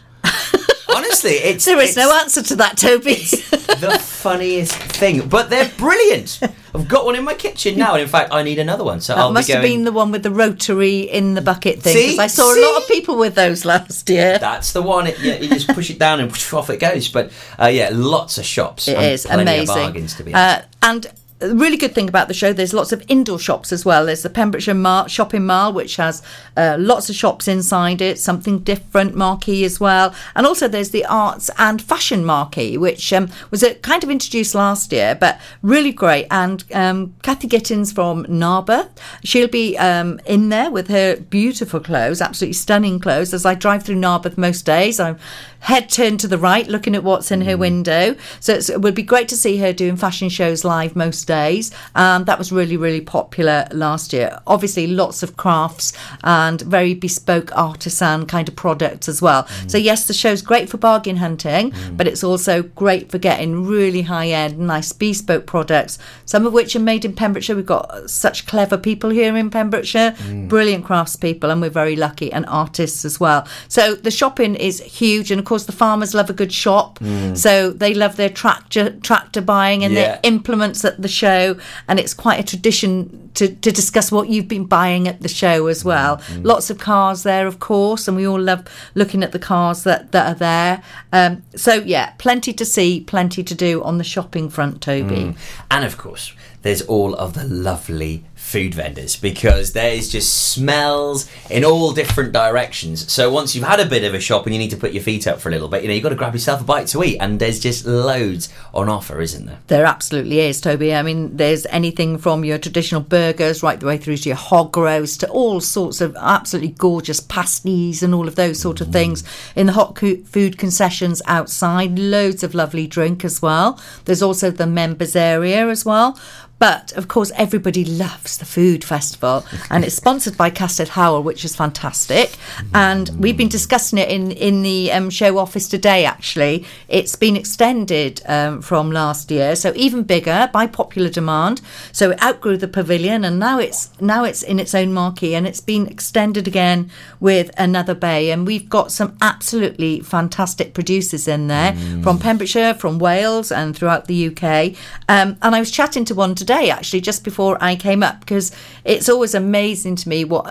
Honestly, 1.25 1.49
it's 1.49 1.65
There 1.65 1.81
is 1.81 1.97
no 1.97 2.13
answer 2.21 2.43
to 2.43 2.57
that, 2.57 2.77
Toby. 2.77 3.15
the 3.15 3.99
funniest 4.01 4.75
thing, 4.75 5.29
but 5.29 5.51
they're 5.51 5.71
brilliant. 5.77 6.41
I've 6.75 6.89
got 6.89 7.05
one 7.05 7.17
in 7.17 7.25
my 7.25 7.35
kitchen 7.35 7.79
now, 7.79 7.95
and 7.95 8.03
in 8.03 8.09
fact, 8.09 8.33
I 8.33 8.43
need 8.43 8.59
another 8.59 8.85
one. 8.85 9.01
So 9.01 9.15
That 9.15 9.21
I'll 9.21 9.33
must 9.33 9.49
be 9.49 9.53
have 9.53 9.63
been 9.63 9.85
the 9.85 9.93
one 9.93 10.11
with 10.11 10.23
the 10.23 10.31
rotary 10.31 11.01
in 11.01 11.35
the 11.35 11.43
bucket 11.43 11.81
thing. 11.81 11.95
See? 11.95 12.11
Because 12.13 12.19
I 12.19 12.27
saw 12.29 12.55
a 12.55 12.61
lot 12.61 12.83
of 12.83 12.89
people 12.89 13.19
with 13.19 13.35
those 13.35 13.65
last 13.65 14.09
year. 14.09 14.39
That's 14.39 14.73
the 14.73 14.83
one. 14.83 15.07
It, 15.07 15.19
yeah, 15.21 15.37
you 15.37 15.49
just 15.49 15.69
push 15.69 15.91
it 15.91 15.99
down 15.99 16.21
and 16.21 16.31
off 16.53 16.71
it 16.71 16.81
goes. 16.81 17.09
But 17.09 17.31
uh, 17.61 17.67
yeah, 17.67 17.91
lots 17.93 18.39
of 18.39 18.45
shops. 18.45 18.89
It 18.89 18.97
and 18.97 19.05
is 19.07 19.27
amazing. 19.27 19.63
Of 19.63 19.67
bargains 19.69 20.17
to 20.17 20.25
be 20.25 20.35
uh, 20.35 20.63
and 20.83 21.07
a 21.43 21.55
really 21.55 21.77
good 21.77 21.95
thing 21.95 22.09
about 22.09 22.29
the 22.29 22.35
show, 22.35 22.53
there's 22.53 22.73
lots 22.73 22.93
of 22.93 23.05
indoor 23.09 23.39
shops 23.39 23.73
as 23.73 23.85
well. 23.85 24.07
There's 24.07 24.23
the 24.23 24.31
Pembrokeshire 24.31 24.75
Mar- 24.75 25.09
Shopping 25.09 25.45
Mall, 25.47 25.73
which 25.73 25.97
has 25.97 26.23
uh, 26.57 26.77
lots 26.79 27.11
of 27.11 27.17
shops 27.17 27.49
inside 27.49 28.01
it, 28.01 28.19
something 28.19 28.61
different 28.61 29.15
marquee 29.15 29.65
as 29.65 29.81
well. 29.81 30.15
And 30.35 30.47
also 30.47 30.69
there's 30.69 30.91
the 30.91 31.05
Arts 31.07 31.51
and 31.59 31.83
Fashion 31.83 32.25
Marquee, 32.25 32.77
which 32.77 33.13
um, 33.13 33.29
was 33.51 33.63
uh, 33.63 33.75
kind 33.83 34.03
of 34.05 34.11
introduced 34.11 34.55
last 34.55 34.93
year, 34.93 35.15
but 35.15 35.41
really 35.63 35.93
great. 35.93 36.27
And 36.31 36.65
um, 36.73 37.15
Kathy 37.23 37.49
Gittins 37.49 37.95
from 37.95 38.25
Narberth, 38.27 38.91
she'll 39.25 39.49
be 39.49 39.77
um, 39.79 40.21
in 40.27 40.49
there 40.49 40.71
with 40.71 40.89
her 40.89 41.17
beautiful 41.17 41.81
clothes, 41.81 42.21
absolutely 42.21 42.55
stunning 42.55 43.01
clothes. 43.01 43.35
As 43.35 43.45
I 43.45 43.55
drive 43.55 43.83
through 43.83 43.97
Narberth 43.97 44.39
most 44.39 44.65
days, 44.65 45.01
I'm 45.01 45.19
head 45.63 45.89
turned 45.89 46.19
to 46.21 46.29
the 46.29 46.39
right, 46.39 46.67
looking 46.67 46.95
at 46.95 47.05
what's 47.05 47.31
in 47.31 47.41
her 47.43 47.55
mm. 47.55 47.61
window. 47.61 48.17
So 48.41 48.55
it's, 48.55 48.69
it 48.69 48.83
would 48.83 48.95
be 48.95 49.03
great 49.03 49.29
to 49.29 49.37
see 49.37 49.59
her 49.59 49.73
doing 49.73 49.97
fashion 49.97 50.29
shows 50.29 50.65
live 50.65 50.97
most 50.97 51.27
days. 51.27 51.71
Um, 51.95 52.25
that 52.25 52.39
was 52.39 52.51
really, 52.51 52.77
really 52.77 53.01
popular 53.01 53.67
last 53.71 54.13
year. 54.13 54.39
Obviously, 54.47 54.89
lots 54.89 55.23
of 55.23 55.37
crafts 55.37 55.93
and 56.25 56.61
very 56.63 56.95
bespoke 56.95 57.57
artisan 57.57 58.27
kind 58.27 58.49
of 58.49 58.57
products 58.57 59.09
as 59.09 59.23
well. 59.23 59.45
Mm. 59.45 59.71
So, 59.71 59.79
yes, 59.79 60.09
the 60.09 60.15
show's 60.15 60.43
great 60.43 60.69
for 60.69 60.79
bargain 60.79 61.17
hunting, 61.17 61.71
mm. 61.71 61.97
but 61.97 62.09
it's 62.09 62.25
also 62.25 62.63
great 62.63 63.11
for 63.11 63.19
getting 63.19 63.65
really 63.65 64.03
high 64.03 64.29
end, 64.29 64.59
nice 64.59 64.93
bespoke 64.93 65.47
products, 65.47 65.97
some 66.25 66.45
of 66.45 66.53
which 66.53 66.75
are 66.75 66.81
made 66.81 67.05
in 67.05 67.15
Pembrokeshire. 67.15 67.55
We've 67.55 67.65
got 67.65 68.11
such 68.11 68.47
clever 68.47 68.77
people 68.77 69.11
here 69.11 69.37
in 69.37 69.49
Pembrokeshire, 69.49 70.17
brilliant 70.49 70.85
craftspeople, 70.85 71.53
and 71.53 71.61
we're 71.61 71.71
very 71.71 71.95
lucky, 71.95 72.33
and 72.33 72.45
artists 72.47 73.05
as 73.05 73.21
well. 73.21 73.47
So, 73.69 73.95
the 73.95 74.11
shopping 74.11 74.57
is 74.57 74.81
huge, 74.81 75.31
and 75.31 75.39
of 75.39 75.52
course, 75.53 75.67
the 75.67 75.73
farmers 75.73 76.15
love 76.15 76.31
a 76.31 76.33
good 76.33 76.53
shop. 76.53 76.99
Mm. 76.99 77.37
So, 77.37 77.71
they 77.71 77.93
love 77.95 78.17
their 78.17 78.29
tractor, 78.31 78.91
tractor 79.01 79.43
buying 79.43 79.85
and 79.85 79.93
Yeah. 79.93 80.01
their 80.01 80.21
implements 80.23 80.85
at 80.85 81.01
the 81.01 81.09
show, 81.09 81.57
and 81.89 82.01
it's 82.01 82.15
quite 82.15 82.41
a 82.41 82.43
tradition 82.43 83.31
to, 83.35 83.49
to 83.49 83.71
discuss 83.71 84.11
what 84.13 84.29
you've 84.29 84.49
been 84.49 84.65
buying 84.65 85.09
at 85.09 85.21
the 85.21 85.29
show 85.29 85.67
as 85.67 85.83
mm, 85.83 85.87
well. 85.87 86.17
Mm. 86.17 86.45
Lots 86.45 86.71
of 86.71 86.79
cars 86.79 87.23
there, 87.23 87.47
of 87.47 87.59
course, 87.59 88.09
and 88.09 88.17
we 88.17 88.27
all 88.27 88.41
love 88.41 88.63
looking 88.95 89.23
at 89.23 89.33
the 89.33 89.39
cars 89.39 89.85
that, 89.85 90.13
that 90.13 90.27
are 90.33 90.39
there. 90.39 90.83
Um, 91.13 91.43
so, 91.55 91.75
yeah, 91.75 92.13
plenty 92.19 92.53
to 92.55 92.65
see, 92.65 93.01
plenty 93.01 93.43
to 93.45 93.55
do 93.55 93.83
on 93.83 93.99
the 93.99 94.05
shopping 94.05 94.49
front, 94.49 94.81
Toby. 94.81 95.35
And 95.71 95.85
of 95.85 95.97
course, 95.99 96.33
there's 96.63 96.83
all 96.83 97.15
of 97.15 97.35
the 97.35 97.45
lovely 97.45 98.25
food 98.53 98.75
vendors 98.75 99.17
because 99.17 99.73
there's 99.73 100.11
just 100.11 100.53
smells 100.53 101.27
in 101.49 101.65
all 101.65 101.93
different 101.93 102.33
directions. 102.33 103.11
So 103.11 103.33
once 103.33 103.55
you've 103.55 103.65
had 103.65 103.81
a 103.81 103.87
bit 103.87 104.05
of 104.05 104.13
a 104.13 104.21
shop 104.21 104.45
and 104.45 104.55
you 104.55 104.59
need 104.59 104.71
to 104.71 104.77
put 104.77 104.93
your 104.93 105.03
feet 105.03 105.27
up 105.27 105.41
for 105.41 105.49
a 105.49 105.53
little 105.53 105.69
bit, 105.69 105.83
you 105.83 105.89
know, 105.89 105.95
you've 105.95 106.03
got 106.03 106.11
to 106.11 106.17
grab 106.17 106.35
yourself 106.35 106.61
a 106.61 106.65
bite 106.65 106.87
to 106.89 107.03
eat. 107.03 107.17
And 107.19 107.41
there's 107.41 107.59
just 107.59 107.87
loads 107.87 108.51
on 108.75 108.91
offer, 108.91 109.23
isn't 109.23 109.47
there? 109.47 109.59
There 109.69 109.87
absolutely 109.87 110.41
is, 110.41 110.61
Toby. 110.61 110.95
I 110.95 111.03
mean, 111.03 111.35
there's 111.35 111.65
anything 111.67 112.19
from 112.19 112.45
your 112.45 112.59
traditional 112.59 113.01
burgers 113.01 113.63
right 113.63 113.81
the 113.81 113.87
way 113.87 113.97
through 113.97 114.19
to 114.19 114.29
your 114.29 114.37
hog 114.37 114.77
roast 114.77 115.21
to 115.21 115.31
all 115.31 115.61
sorts 115.63 116.03
of 116.03 116.15
absolutely 116.17 116.73
gorgeous 116.73 117.21
pasties 117.21 118.03
and 118.03 118.15
all 118.15 118.29
of 118.29 118.35
those 118.37 118.61
sort 118.61 118.83
of 118.83 118.89
mm. 118.89 118.93
things 118.93 119.25
in 119.57 119.67
the 119.67 119.73
hot 119.73 119.95
co- 119.95 120.23
food 120.25 120.59
concessions 120.59 121.23
outside. 121.27 121.99
Loads 121.99 122.43
of 122.43 122.55
lovely 122.55 122.87
drink 122.87 123.25
as 123.25 123.41
well. 123.41 123.81
There's 124.05 124.23
also 124.23 124.51
the 124.51 124.67
members 124.67 125.17
area 125.17 125.69
as 125.69 125.87
well. 125.87 126.19
But 126.63 126.93
of 126.93 127.09
course, 127.09 127.33
everybody 127.35 127.85
loves 127.85 128.39
the 128.39 128.45
food 128.45 128.85
festival, 128.85 129.45
and 129.69 129.85
it's 129.85 129.97
sponsored 129.97 130.37
by 130.37 130.49
Castell 130.51 130.87
Howell, 130.87 131.25
which 131.25 131.45
is 131.45 131.57
fantastic. 131.57 132.37
And 132.73 133.11
we've 133.19 133.37
been 133.37 133.49
discussing 133.49 133.99
it 133.99 134.09
in 134.09 134.31
in 134.31 134.63
the 134.63 134.93
um, 134.93 135.11
show 135.11 135.39
office 135.39 135.67
today. 135.67 136.05
Actually, 136.05 136.65
it's 136.87 137.17
been 137.17 137.35
extended 137.35 138.23
um, 138.27 138.63
from 138.63 138.93
last 138.93 139.33
year, 139.33 139.57
so 139.57 139.73
even 139.75 140.05
bigger 140.05 140.51
by 140.53 140.69
popular 140.69 141.11
demand. 141.11 141.63
So 141.91 142.13
it 142.13 142.23
outgrew 142.23 142.59
the 142.59 142.69
pavilion, 142.69 143.25
and 143.25 143.41
now 143.41 143.59
it's 143.59 143.91
now 144.01 144.23
it's 144.23 144.45
in 144.45 144.61
its 144.61 144.73
own 144.73 144.93
marquee, 144.93 145.35
and 145.35 145.49
it's 145.49 145.61
been 145.61 145.89
extended 145.89 146.47
again 146.47 146.93
with 147.19 147.51
another 147.59 147.97
bay. 147.97 148.31
And 148.31 148.47
we've 148.47 148.69
got 148.69 148.93
some 148.93 149.17
absolutely 149.21 149.99
fantastic 149.99 150.75
producers 150.75 151.27
in 151.27 151.49
there 151.49 151.75
from 152.05 152.21
Pembrokeshire, 152.21 152.75
from 152.75 153.01
Wales, 153.01 153.51
and 153.51 153.77
throughout 153.77 154.05
the 154.05 154.29
UK. 154.29 154.77
Um, 155.09 155.39
and 155.43 155.57
I 155.57 155.59
was 155.59 155.73
chatting 155.73 156.05
to 156.05 156.15
one 156.15 156.37
today 156.37 156.52
actually 156.69 157.01
just 157.01 157.25
before 157.25 157.57
I 157.61 157.77
came 157.77 158.03
up 158.03 158.21
because 158.21 158.53
it's 158.85 159.09
always 159.09 159.35
amazing 159.35 159.97
to 159.97 160.09
me 160.09 160.25
what 160.25 160.45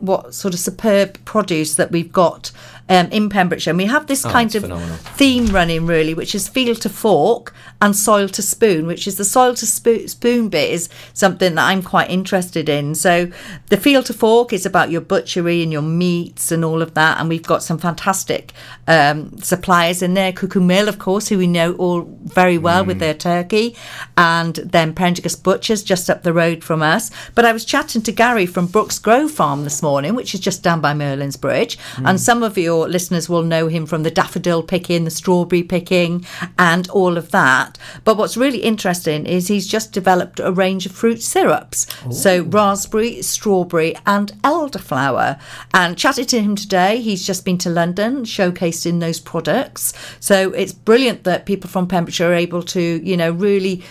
what 0.00 0.34
sort 0.34 0.54
of 0.54 0.60
superb 0.60 1.24
produce 1.24 1.74
that 1.76 1.90
we've 1.90 2.12
got 2.12 2.50
um, 2.88 3.06
in 3.10 3.28
Pembrokeshire. 3.28 3.70
And 3.72 3.78
we 3.78 3.86
have 3.86 4.06
this 4.06 4.24
Oh, 4.24 4.30
kind 4.30 4.54
of 4.54 4.62
phenomenal. 4.62 4.96
theme 4.96 5.46
running 5.46 5.86
really, 5.86 6.14
which 6.14 6.34
is 6.34 6.48
field 6.48 6.80
to 6.82 6.88
fork 6.88 7.54
and 7.80 7.96
soil 7.96 8.28
to 8.28 8.42
spoon, 8.42 8.86
which 8.86 9.06
is 9.06 9.16
the 9.16 9.24
soil 9.24 9.54
to 9.54 9.66
spo- 9.66 10.08
spoon 10.08 10.48
bit 10.48 10.70
is 10.70 10.88
something 11.14 11.54
that 11.56 11.64
I'm 11.66 11.82
quite 11.82 12.10
interested 12.10 12.68
in. 12.68 12.94
So 12.94 13.30
the 13.68 13.76
field 13.76 14.06
to 14.06 14.12
fork 14.12 14.52
is 14.52 14.64
about 14.66 14.90
your 14.90 15.00
butchery 15.00 15.62
and 15.62 15.72
your 15.72 15.82
meats 15.82 16.52
and 16.52 16.64
all 16.64 16.80
of 16.82 16.94
that, 16.94 17.18
and 17.18 17.28
we've 17.28 17.42
got 17.42 17.62
some 17.62 17.78
fantastic 17.78 18.52
um, 18.86 19.36
suppliers 19.38 20.02
in 20.02 20.14
there. 20.14 20.32
Cuckoo 20.32 20.60
Mill, 20.60 20.88
of 20.88 20.98
course, 20.98 21.28
who 21.28 21.38
we 21.38 21.46
know 21.46 21.72
all 21.74 22.02
very 22.24 22.58
well 22.58 22.84
with 22.84 22.98
their 22.98 23.14
turkey, 23.14 23.74
and 24.16 24.56
then 24.56 24.94
Prendergast 24.94 25.42
Butchers 25.42 25.82
just 25.82 26.08
up 26.10 26.22
the 26.22 26.32
road 26.32 26.62
from 26.62 26.82
us. 26.82 27.10
But 27.34 27.44
I 27.44 27.52
was 27.52 27.64
chatting 27.64 28.02
to 28.02 28.12
Gary 28.12 28.46
from 28.46 28.66
Brooks 28.66 28.98
Grove 28.98 29.30
Farm 29.30 29.64
this 29.64 29.82
morning, 29.82 30.14
which 30.14 30.34
is 30.34 30.40
just 30.40 30.62
down 30.62 30.80
by 30.80 30.94
Merlin's 30.94 31.36
Bridge, 31.36 31.78
and 32.04 32.20
some 32.20 32.42
of 32.42 32.56
your 32.72 32.88
listeners 32.88 33.28
will 33.28 33.42
know 33.42 33.68
him 33.68 33.84
from 33.84 34.02
the 34.02 34.10
daffodil 34.10 34.62
picking, 34.62 35.04
the 35.04 35.10
strawberry 35.10 35.62
picking, 35.62 36.24
and 36.58 36.88
all 36.88 37.18
of 37.18 37.30
that. 37.30 37.76
But 38.04 38.16
what's 38.16 38.36
really 38.44 38.62
interesting 38.72 39.26
is 39.26 39.48
he's 39.48 39.66
just 39.66 39.92
developed 39.92 40.40
a 40.40 40.50
range 40.50 40.86
of 40.86 40.92
fruit 40.92 41.22
syrups. 41.22 41.86
So 42.22 42.44
raspberry, 42.44 43.20
strawberry, 43.20 43.94
and 44.06 44.32
elderflower. 44.42 45.38
And 45.74 45.98
chatted 45.98 46.28
to 46.30 46.40
him 46.40 46.56
today. 46.56 46.92
He's 47.02 47.26
just 47.26 47.44
been 47.44 47.58
to 47.58 47.70
London, 47.70 48.24
showcasing 48.24 49.00
those 49.00 49.20
products. 49.20 49.92
So 50.20 50.52
it's 50.52 50.72
brilliant 50.72 51.24
that 51.24 51.44
people 51.44 51.68
from 51.68 51.86
Pembrokeshire 51.86 52.30
are 52.30 52.34
able 52.34 52.62
to, 52.62 52.80
you 52.80 53.16
know, 53.18 53.32
really 53.32 53.82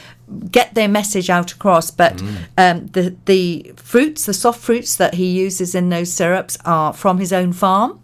get 0.50 0.74
their 0.74 0.88
message 0.88 1.30
out 1.30 1.52
across. 1.52 1.92
But 1.92 2.22
um, 2.58 2.88
the 2.88 3.16
the 3.26 3.74
fruits, 3.76 4.26
the 4.26 4.34
soft 4.34 4.62
fruits 4.62 4.96
that 4.96 5.14
he 5.14 5.28
uses 5.28 5.76
in 5.76 5.90
those 5.90 6.12
syrups 6.12 6.58
are 6.66 6.94
from 6.94 7.18
his 7.20 7.34
own 7.34 7.54
farm. 7.54 8.01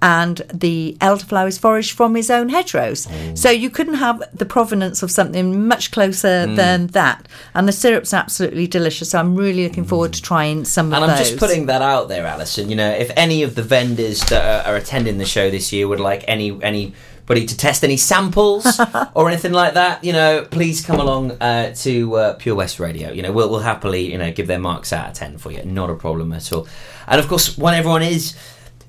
And 0.00 0.42
the 0.54 0.96
elderflower 1.00 1.48
is 1.48 1.58
foraged 1.58 1.96
from 1.96 2.14
his 2.14 2.30
own 2.30 2.50
hedgerows. 2.50 3.08
So 3.34 3.50
you 3.50 3.68
couldn't 3.68 3.94
have 3.94 4.22
the 4.32 4.46
provenance 4.46 5.02
of 5.02 5.10
something 5.10 5.66
much 5.66 5.90
closer 5.90 6.46
than 6.46 6.86
that. 6.88 7.26
And 7.54 7.66
the 7.66 7.72
syrup's 7.72 8.14
absolutely 8.14 8.66
delicious. 8.68 9.10
So 9.10 9.18
I'm 9.18 9.34
really 9.34 9.64
looking 9.66 9.84
forward 9.84 10.12
to 10.12 10.22
trying 10.22 10.64
some 10.64 10.86
And 10.92 10.96
of 10.96 11.02
And 11.02 11.12
I'm 11.12 11.18
those. 11.18 11.28
just 11.30 11.40
putting 11.40 11.66
that 11.66 11.82
out 11.82 12.08
there, 12.08 12.26
Alison. 12.26 12.70
You 12.70 12.76
know, 12.76 12.90
if 12.90 13.10
any 13.16 13.42
of 13.42 13.54
the 13.56 13.62
vendors 13.62 14.20
that 14.26 14.66
are, 14.66 14.72
are 14.72 14.76
attending 14.76 15.18
the 15.18 15.24
show 15.24 15.50
this 15.50 15.72
year 15.72 15.88
would 15.88 16.00
like 16.00 16.24
any 16.28 16.56
anybody 16.62 17.44
to 17.46 17.56
test 17.56 17.82
any 17.82 17.96
samples 17.96 18.80
or 19.14 19.28
anything 19.28 19.52
like 19.52 19.74
that, 19.74 20.04
you 20.04 20.12
know, 20.12 20.46
please 20.50 20.84
come 20.84 21.00
along 21.00 21.32
uh, 21.42 21.74
to 21.74 22.14
uh, 22.14 22.32
Pure 22.34 22.54
West 22.54 22.78
Radio. 22.78 23.10
You 23.10 23.22
know, 23.22 23.32
we'll, 23.32 23.50
we'll 23.50 23.60
happily 23.60 24.10
you 24.12 24.18
know 24.18 24.30
give 24.30 24.46
their 24.46 24.60
marks 24.60 24.92
out 24.92 25.08
of 25.08 25.14
ten 25.14 25.38
for 25.38 25.50
you. 25.50 25.64
Not 25.64 25.90
a 25.90 25.94
problem 25.94 26.32
at 26.32 26.52
all. 26.52 26.68
And 27.08 27.20
of 27.20 27.26
course, 27.26 27.58
when 27.58 27.74
everyone 27.74 28.02
is. 28.02 28.36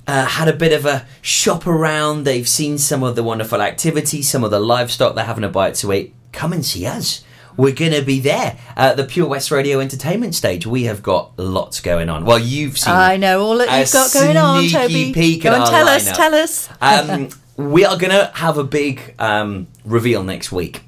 Uh, 0.09 0.25
had 0.25 0.47
a 0.47 0.53
bit 0.53 0.73
of 0.73 0.87
a 0.87 1.05
shop 1.21 1.67
around. 1.67 2.23
They've 2.23 2.49
seen 2.49 2.79
some 2.79 3.03
of 3.03 3.15
the 3.15 3.21
wonderful 3.21 3.61
activities, 3.61 4.27
some 4.27 4.43
of 4.43 4.49
the 4.49 4.59
livestock. 4.59 5.13
They're 5.13 5.23
having 5.23 5.43
a 5.43 5.49
bite 5.49 5.75
to 5.75 5.93
eat. 5.93 6.15
Come 6.31 6.51
and 6.51 6.65
see 6.65 6.87
us. 6.87 7.23
We're 7.55 7.75
going 7.75 7.91
to 7.91 8.01
be 8.01 8.19
there 8.19 8.57
at 8.75 8.97
the 8.97 9.03
Pure 9.03 9.27
West 9.27 9.51
Radio 9.51 9.79
Entertainment 9.79 10.33
stage. 10.33 10.65
We 10.65 10.85
have 10.85 11.03
got 11.03 11.37
lots 11.37 11.79
going 11.79 12.09
on. 12.09 12.25
Well, 12.25 12.39
you've 12.39 12.79
seen. 12.79 12.91
I 12.91 13.17
know 13.17 13.41
all 13.41 13.59
that 13.59 13.79
you've 13.79 13.91
got 13.91 14.11
going 14.11 14.35
on, 14.35 14.67
Toby. 14.67 15.13
peek 15.13 15.43
Go 15.43 15.53
and 15.53 15.65
tell 15.67 15.87
us, 15.87 16.11
tell 16.17 16.33
us. 16.33 16.67
Um, 16.81 17.29
we 17.55 17.85
are 17.85 17.95
going 17.95 18.09
to 18.09 18.31
have 18.33 18.57
a 18.57 18.63
big 18.63 19.13
um, 19.19 19.67
reveal 19.85 20.23
next 20.23 20.51
week 20.51 20.81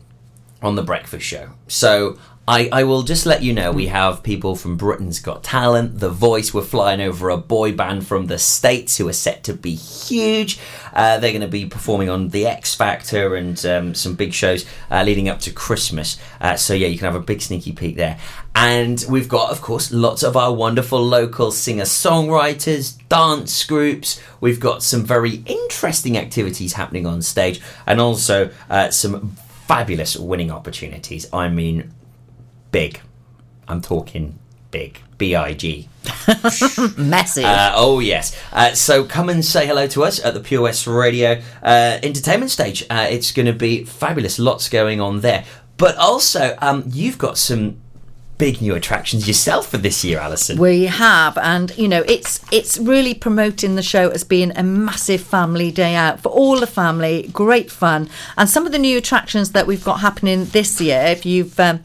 on 0.63 0.76
the 0.76 0.84
breakfast 0.84 1.28
show. 1.28 1.51
So 1.67 2.17
I, 2.48 2.70
I 2.72 2.84
will 2.86 3.04
just 3.04 3.28
let 3.28 3.44
you 3.44 3.54
know 3.54 3.72
we 3.72 3.86
have 3.88 4.24
people 4.24 4.56
from 4.56 4.76
Britain's 4.76 5.20
Got 5.20 5.44
Talent, 5.44 6.00
The 6.00 6.10
Voice. 6.10 6.52
We're 6.52 6.64
flying 6.64 7.00
over 7.00 7.30
a 7.30 7.38
boy 7.38 7.72
band 7.72 8.08
from 8.08 8.26
the 8.26 8.39
States 8.39 8.98
who 8.98 9.08
are 9.08 9.14
set 9.14 9.44
to 9.44 9.54
be 9.54 9.76
huge. 9.76 10.60
Uh, 10.92 11.20
they're 11.20 11.32
going 11.32 11.42
to 11.42 11.48
be 11.48 11.68
performing 11.68 12.10
on 12.10 12.30
The 12.30 12.48
X 12.48 12.74
Factor 12.74 13.36
and 13.36 13.64
um, 13.68 13.94
some 13.94 14.16
big 14.16 14.34
shows 14.34 14.66
uh, 14.89 15.04
leading 15.04 15.30
up 15.30 15.39
to 15.42 15.52
Christmas. 15.52 16.18
Uh, 16.42 16.56
so, 16.56 16.74
yeah, 16.74 16.88
you 16.88 16.98
can 16.98 17.06
have 17.06 17.16
a 17.16 17.24
big 17.24 17.44
sneaky 17.44 17.74
peek 17.74 17.96
there. 17.96 18.18
And 18.56 19.06
we've 19.08 19.30
got, 19.30 19.52
of 19.52 19.62
course, 19.62 19.92
lots 19.92 20.24
of 20.24 20.36
our 20.36 20.52
wonderful 20.52 21.02
local 21.02 21.52
singer 21.52 21.84
songwriters, 21.84 22.98
dance 23.08 23.64
groups. 23.66 24.20
We've 24.42 24.60
got 24.60 24.82
some 24.82 25.06
very 25.06 25.44
interesting 25.46 26.18
activities 26.18 26.74
happening 26.74 27.06
on 27.06 27.22
stage 27.22 27.62
and 27.86 28.02
also 28.02 28.50
uh, 28.68 28.89
some 28.89 29.38
fabulous 29.68 30.18
winning 30.18 30.50
opportunities. 30.50 31.32
I 31.32 31.48
mean, 31.48 31.94
big. 32.72 33.01
I'm 33.67 33.82
talking 33.82 34.39
big. 34.72 34.99
B 35.17 35.36
I 35.36 35.53
G. 35.53 35.88
Massive. 36.97 37.45
Uh, 37.45 37.74
oh 37.76 37.99
yes. 37.99 38.36
Uh, 38.51 38.74
so 38.74 39.03
come 39.03 39.30
and 39.30 39.45
say 39.45 39.67
hello 39.67 39.86
to 39.88 40.03
us 40.03 40.24
at 40.24 40.34
the 40.34 40.39
Pure 40.39 40.63
West 40.63 40.88
Radio 40.88 41.41
uh, 41.61 41.99
entertainment 42.01 42.51
stage. 42.51 42.84
Uh, 42.89 43.07
it's 43.09 43.32
going 43.32 43.45
to 43.45 43.53
be 43.53 43.84
fabulous. 43.86 44.39
Lots 44.39 44.67
going 44.67 44.99
on 44.99 45.22
there. 45.22 45.45
But 45.78 45.95
also, 45.97 46.57
um, 46.59 46.84
you've 46.88 47.17
got 47.17 47.38
some 47.38 47.80
big 48.41 48.59
new 48.59 48.74
attractions 48.74 49.28
yourself 49.28 49.67
for 49.67 49.78
this 49.78 50.03
year, 50.03 50.17
Alison. 50.17 50.57
We 50.57 50.86
have, 50.86 51.38
and 51.38 51.78
you 51.78 51.88
know, 51.88 52.03
it's 52.07 52.43
it's 52.51 52.80
really 52.80 53.13
promoting 53.13 53.76
the 53.76 53.84
show 53.84 54.09
as 54.09 54.24
being 54.24 54.51
a 54.57 54.63
massive 54.63 55.22
family 55.22 55.72
day 55.72 55.93
out 55.93 56.19
for 56.19 56.30
all 56.30 56.59
the 56.59 56.65
family. 56.65 57.30
Great 57.32 57.69
fun, 57.69 58.09
and 58.38 58.49
some 58.49 58.65
of 58.65 58.72
the 58.72 58.80
new 58.80 58.97
attractions 58.97 59.51
that 59.51 59.67
we've 59.67 59.84
got 59.84 59.99
happening 59.99 60.45
this 60.45 60.82
year. 60.82 61.03
If 61.03 61.24
you've 61.24 61.59
um, 61.59 61.84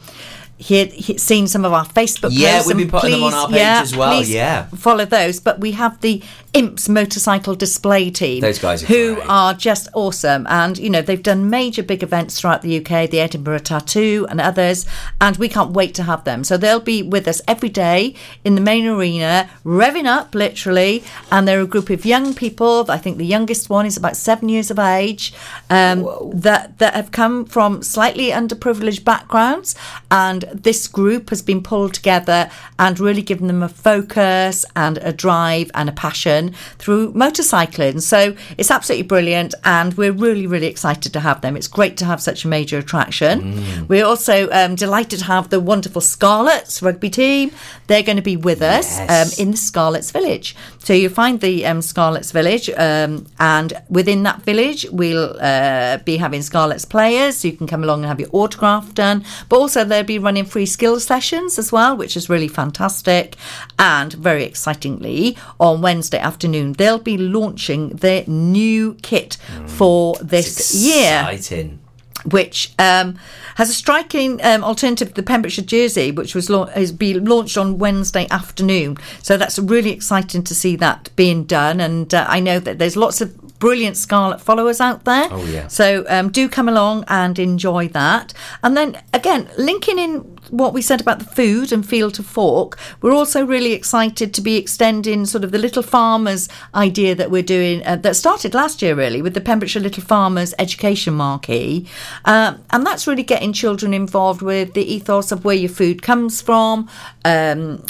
heard, 0.59 0.93
he- 0.93 1.19
seen 1.19 1.47
some 1.47 1.65
of 1.65 1.73
our 1.73 1.85
Facebook 1.85 2.31
Yeah, 2.33 2.55
posts, 2.57 2.67
we'll 2.69 2.77
be 2.77 2.83
and 2.85 2.91
putting 2.93 3.11
them 3.13 3.23
on 3.25 3.31
please- 3.33 3.37
our 3.43 3.49
page 3.49 3.59
yeah, 3.59 3.81
as 3.83 3.97
well, 3.97 4.23
yeah. 4.25 4.67
follow 4.77 5.05
those. 5.05 5.41
But 5.41 5.61
we 5.61 5.73
have 5.73 6.01
the 6.01 6.23
Imps 6.57 6.89
motorcycle 6.89 7.55
display 7.55 8.11
team. 8.11 8.41
Those 8.41 8.59
guys 8.59 8.83
are 8.83 8.87
who 8.87 9.17
great. 9.17 9.29
are 9.29 9.53
just 9.53 9.89
awesome, 9.93 10.47
and 10.49 10.79
you 10.79 10.89
know 10.89 11.03
they've 11.03 11.23
done 11.23 11.51
major 11.51 11.83
big 11.83 12.03
events 12.03 12.41
throughout 12.41 12.63
the 12.63 12.79
UK, 12.79 13.11
the 13.11 13.21
Edinburgh 13.21 13.59
Tattoo 13.59 14.27
and 14.31 14.41
others, 14.41 14.87
and 15.21 15.37
we 15.37 15.51
can't 15.51 15.73
wait 15.73 15.95
to 15.97 16.05
have 16.05 16.25
them. 16.25 16.45
So 16.45 16.57
they'll 16.57 16.81
be 16.81 17.03
with 17.03 17.29
us 17.29 17.43
every 17.47 17.69
day 17.69 18.15
in 18.43 18.55
the 18.55 18.63
main 18.63 18.87
arena, 18.87 19.51
revving 19.67 20.07
up 20.07 20.35
literally, 20.35 21.05
and 21.31 21.47
they're 21.47 21.61
a 21.61 21.67
group 21.67 21.91
of 21.91 22.07
young 22.07 22.33
people. 22.33 22.87
I 22.89 22.97
think 22.97 23.19
the 23.19 23.27
youngest 23.27 23.69
one 23.69 23.85
is 23.85 23.99
about 23.99 24.17
seven 24.17 24.49
years 24.49 24.71
of 24.71 24.79
age, 24.79 25.35
um, 25.69 26.09
that 26.33 26.79
that 26.79 26.95
have 26.95 27.13
come 27.13 27.45
from 27.45 27.83
slightly 27.83 28.29
underprivileged 28.29 29.05
backgrounds, 29.05 29.75
and 30.11 30.45
this 30.55 30.89
group 30.89 31.29
has 31.29 31.43
been 31.43 31.63
pulled 31.63 31.93
together 31.93 32.51
and 32.79 32.99
really 32.99 33.21
given 33.21 33.47
them 33.47 33.63
a 33.63 33.69
focus 33.69 34.65
and 34.75 34.97
a 35.03 35.13
drive 35.13 35.71
and 35.75 35.91
a 35.91 35.93
passion 35.93 36.46
through 36.79 37.13
motorcycling. 37.13 38.01
So 38.03 38.37
it's 38.59 38.71
absolutely 38.71 39.07
brilliant, 39.07 39.55
and 39.65 39.95
we're 39.95 40.13
really, 40.13 40.47
really 40.47 40.67
excited 40.67 41.13
to 41.13 41.21
have 41.21 41.41
them. 41.41 41.57
It's 41.57 41.69
great 41.69 41.97
to 41.99 42.05
have 42.05 42.21
such 42.21 42.45
a 42.45 42.49
major 42.49 42.79
attraction. 42.79 43.87
We're 43.89 44.05
also 44.05 44.49
um, 44.51 44.75
delighted 44.75 45.21
to 45.21 45.25
have 45.27 45.51
the 45.51 45.61
wonderful 45.61 46.01
Scarlets 46.01 46.83
rugby 46.83 47.11
team. 47.11 47.51
They're 47.87 48.03
going 48.03 48.17
to 48.17 48.23
be 48.23 48.37
with 48.37 48.63
us 48.63 48.99
um, 49.01 49.29
in 49.39 49.51
the 49.53 49.57
Scarlets 49.57 50.11
Village. 50.11 50.57
So 50.79 50.93
you 50.93 51.09
find 51.09 51.41
the 51.41 51.67
um, 51.67 51.83
Scarlets 51.83 52.33
Village, 52.33 52.71
um, 52.71 53.27
and 53.39 53.73
within 53.89 54.23
that 54.25 54.43
village, 54.43 54.87
we'll 54.91 55.37
uh, 55.41 55.99
be 55.99 56.17
having 56.17 56.43
Scarlets 56.43 56.85
players. 56.85 57.39
So 57.39 57.49
you 57.49 57.57
can 57.57 57.67
come 57.67 57.83
along 57.83 58.01
and 58.01 58.09
have 58.09 58.21
your 58.21 58.31
autograph 58.33 58.95
done. 58.95 59.25
But 59.49 59.59
also, 59.59 59.85
they'll 59.85 60.05
be 60.05 60.19
running 60.19 60.45
free 60.45 60.67
skills 60.67 61.05
sessions 61.05 61.59
as 61.59 61.73
well, 61.73 61.97
which 61.97 62.17
is 62.17 62.29
really 62.29 62.49
fantastic. 62.49 63.37
And 63.79 64.13
very 64.13 64.45
excitingly, 64.45 65.37
on 65.59 65.81
Wednesday 65.83 66.19
afternoon, 66.19 66.36
they'll 66.41 66.99
be 66.99 67.17
launching 67.19 67.91
their 67.91 68.25
new 68.27 68.95
kit 69.03 69.37
for 69.67 70.17
this 70.17 70.75
year 70.75 71.27
Exciting. 71.31 71.79
which 72.25 72.73
um, 72.79 73.19
has 73.57 73.71
a 73.71 73.75
striking 73.75 74.45
um, 74.45 74.63
alternative 74.65 75.09
to 75.09 75.15
the 75.15 75.23
Pembrokeshire 75.23 75.65
jersey, 75.65 76.11
which 76.11 76.35
was 76.35 76.51
lau- 76.51 76.65
is 76.65 76.93
be 76.93 77.15
launched 77.15 77.57
on 77.57 77.79
Wednesday 77.79 78.27
afternoon. 78.31 78.97
So 79.23 79.37
that's 79.37 79.59
really 79.59 79.91
exciting 79.93 80.43
to 80.45 80.55
see 80.55 80.77
that 80.77 81.11
being 81.17 81.45
done. 81.45 81.81
And 81.81 82.13
uh, 82.13 82.27
I 82.29 82.41
know 82.41 82.59
that 82.61 82.79
there's 82.79 82.97
lots 82.97 83.21
of 83.21 83.37
brilliant 83.59 83.97
Scarlet 83.97 84.41
followers 84.41 84.81
out 84.81 85.05
there. 85.05 85.29
Oh, 85.31 85.45
yeah. 85.47 85.69
So 85.69 86.05
um, 86.09 86.31
do 86.31 86.47
come 86.49 86.69
along 86.69 87.05
and 87.09 87.39
enjoy 87.39 87.89
that. 87.89 88.35
And 88.63 88.77
then 88.77 89.01
again, 89.15 89.49
linking 89.57 89.99
in 89.99 90.36
what 90.51 90.73
we 90.73 90.83
said 90.83 91.01
about 91.01 91.19
the 91.19 91.25
food 91.25 91.73
and 91.73 91.87
field 91.87 92.15
to 92.15 92.23
fork, 92.23 92.79
we're 93.01 93.13
also 93.13 93.45
really 93.45 93.73
excited 93.73 94.33
to 94.35 94.41
be 94.41 94.57
extending 94.57 95.25
sort 95.27 95.45
of 95.45 95.53
the 95.53 95.59
Little 95.59 95.83
Farmers 95.83 96.49
idea 96.75 97.15
that 97.15 97.31
we're 97.31 97.43
doing 97.43 97.85
uh, 97.87 97.97
that 97.97 98.17
started 98.17 98.55
last 98.55 98.83
year 98.83 98.95
really 98.95 99.23
with 99.23 99.35
the 99.35 99.41
Pembrokeshire 99.41 99.83
Little 99.83 100.03
Farmers 100.03 100.55
Education 100.59 101.15
Marquee, 101.15 101.87
um, 102.25 102.63
and 102.71 102.87
that's 102.87 103.07
really 103.07 103.23
getting 103.23 103.53
children 103.53 103.95
involved 103.95 104.43
with 104.43 104.75
the 104.75 104.83
ethos 104.83 105.33
of 105.33 105.45
where 105.45 105.57
your 105.57 105.71
food 105.71 106.03
comes 106.03 106.41
from. 106.41 106.89
Um, 107.25 107.83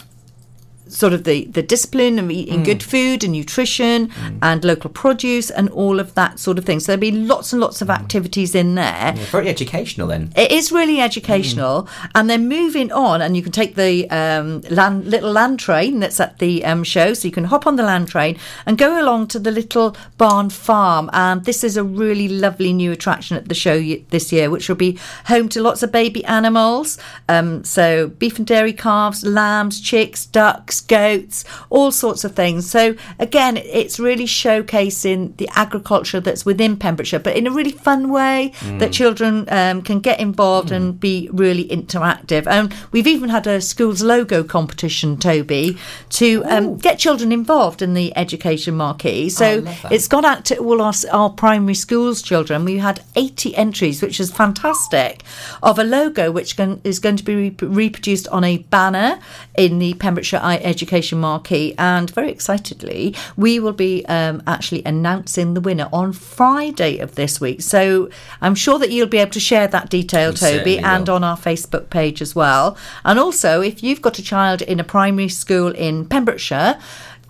sort 0.89 1.13
of 1.13 1.25
the, 1.25 1.45
the 1.47 1.63
discipline 1.63 2.19
of 2.19 2.31
eating 2.31 2.63
good 2.63 2.83
food 2.83 3.25
and 3.25 3.33
nutrition 3.33 4.11
and 4.43 4.65
local 4.65 4.91
produce 4.91 5.51
and 5.51 5.69
all 5.71 5.99
of 6.01 6.15
that 6.15 6.39
sort 6.39 6.59
of 6.59 6.65
thing. 6.65 6.81
So 6.81 6.93
there'll 6.93 7.01
be 7.01 7.11
lots 7.11 7.53
and 7.53 7.61
lots 7.61 7.83
of 7.83 7.91
activities 7.91 8.55
in 8.55 8.75
there. 8.77 9.15
Yeah, 9.17 9.25
very 9.27 9.49
educational 9.49 10.07
then. 10.09 10.33
It 10.37 10.53
is 10.53 10.71
really 10.73 11.01
educational, 11.01 11.89
and 12.15 12.31
then 12.31 12.49
moving 12.49 12.93
on, 12.93 13.21
and 13.23 13.37
you 13.37 13.43
can 13.43 13.53
take 13.53 13.75
the 13.75 14.09
um, 14.11 14.61
land, 14.71 15.07
little 15.07 15.33
land 15.33 15.59
train 15.59 16.01
that's 16.01 16.21
at 16.21 16.39
the 16.39 16.65
um, 16.65 16.85
show, 16.85 17.15
so 17.15 17.27
you 17.27 17.33
can 17.33 17.45
hop 17.45 17.67
on 17.67 17.77
the 17.77 17.83
land 17.83 18.09
train 18.09 18.37
and 18.65 18.79
go 18.79 19.01
along 19.01 19.27
to 19.29 19.39
the 19.39 19.51
little 19.51 19.97
barn 20.19 20.51
farm. 20.51 21.11
And 21.13 21.45
this 21.45 21.65
is 21.65 21.77
a 21.77 21.85
really 21.85 22.29
lovely 22.29 22.73
new 22.73 22.93
attraction 22.93 23.37
at 23.37 23.49
the 23.49 23.55
show 23.55 23.77
y- 23.77 24.03
this 24.11 24.33
year, 24.33 24.51
which 24.51 24.69
will 24.69 24.77
be 24.77 24.99
home 25.27 25.49
to 25.51 25.61
lots 25.63 25.83
of 25.83 25.91
baby 25.93 26.25
animals. 26.25 26.99
Um, 27.29 27.65
so 27.65 28.09
beef 28.09 28.39
and 28.39 28.47
dairy 28.47 28.73
calves, 28.73 29.25
lambs, 29.25 29.81
chicks, 29.81 30.27
ducks, 30.27 30.76
goats, 30.81 31.45
all 31.71 31.91
sorts 31.91 32.25
of 32.25 32.35
things. 32.35 32.69
So 32.71 32.95
again, 33.19 33.57
it's 33.57 33.99
really 33.99 34.27
showcasing 34.27 35.37
the 35.37 35.49
agriculture 35.55 36.21
that's 36.21 36.45
within 36.45 36.77
Pembrokeshire, 36.77 37.21
but 37.21 37.37
in 37.37 37.47
a 37.47 37.51
really 37.51 37.73
fun 37.73 38.11
way 38.11 38.53
that 38.79 38.93
children 38.93 39.47
um, 39.49 39.83
can 39.83 40.01
get 40.01 40.21
involved 40.21 40.71
and 40.71 40.99
be 40.99 41.29
really 41.33 41.65
interactive. 41.69 42.47
And 42.47 42.75
we've 42.93 43.07
even 43.07 43.29
had 43.29 43.47
a 43.47 43.61
school's 43.61 44.03
logo 44.03 44.43
competition, 44.43 45.17
Toby, 45.17 45.79
to 46.11 46.45
um, 46.45 46.77
get 46.77 46.99
children 46.99 47.33
involved 47.33 47.83
in 47.83 47.95
the 47.95 48.17
education 48.17 48.77
marquee. 48.77 49.29
So 49.29 49.59
love 49.59 49.87
it's 49.91 50.09
gone 50.09 50.25
out 50.25 50.45
to 50.47 50.57
all 50.59 50.81
our, 50.81 50.93
our 51.13 51.31
primary 51.31 51.75
schools 51.75 52.23
children. 52.23 52.65
We 52.65 52.79
had 52.79 53.03
80 53.15 53.57
entries, 53.57 54.03
which 54.03 54.21
is 54.21 54.31
fantastic, 54.31 55.23
of 55.63 55.79
a 55.79 55.85
logo 55.85 56.31
which 56.31 56.57
can, 56.57 56.81
is 56.85 56.99
going 56.99 57.17
to 57.17 57.25
be 57.25 57.35
re- 57.35 57.57
reproduced 57.61 58.29
on 58.29 58.45
a 58.45 58.59
banner 58.59 59.19
in 59.57 59.79
the 59.79 59.95
Pembrokeshire 59.95 60.41
I 60.43 60.57
Education 60.67 61.19
Marquee. 61.21 61.75
And 61.79 62.11
very 62.11 62.31
excitedly, 62.31 63.15
we 63.37 63.59
will 63.59 63.73
be 63.73 64.05
um, 64.07 64.43
actually 64.47 64.83
announcing 64.85 65.55
the 65.55 65.61
winner 65.61 65.89
on 65.93 66.13
Friday 66.13 66.99
of 66.99 67.15
this 67.15 67.41
week. 67.41 67.63
So 67.63 68.11
I'm 68.41 68.55
sure 68.55 68.79
that 68.79 68.91
you'll 68.91 69.07
be 69.07 69.19
able 69.19 69.33
to 69.33 69.41
share 69.41 69.69
that 69.69 69.89
detail, 69.89 70.31
We 70.33 70.37
Toby, 70.37 70.79
and 70.79 71.09
will. 71.09 71.17
on 71.17 71.25
our 71.25 71.37
Facebook 71.37 71.89
page 71.91 72.21
as 72.21 72.35
well. 72.35 72.77
And 73.05 73.19
also, 73.19 73.61
if 73.61 73.83
you've 73.83 74.03
got 74.03 74.19
a 74.19 74.23
child 74.23 74.63
in 74.63 74.81
a 74.81 74.85
primary 74.85 75.29
school 75.29 75.71
in 75.73 76.07
Pembrokeshire, 76.07 76.79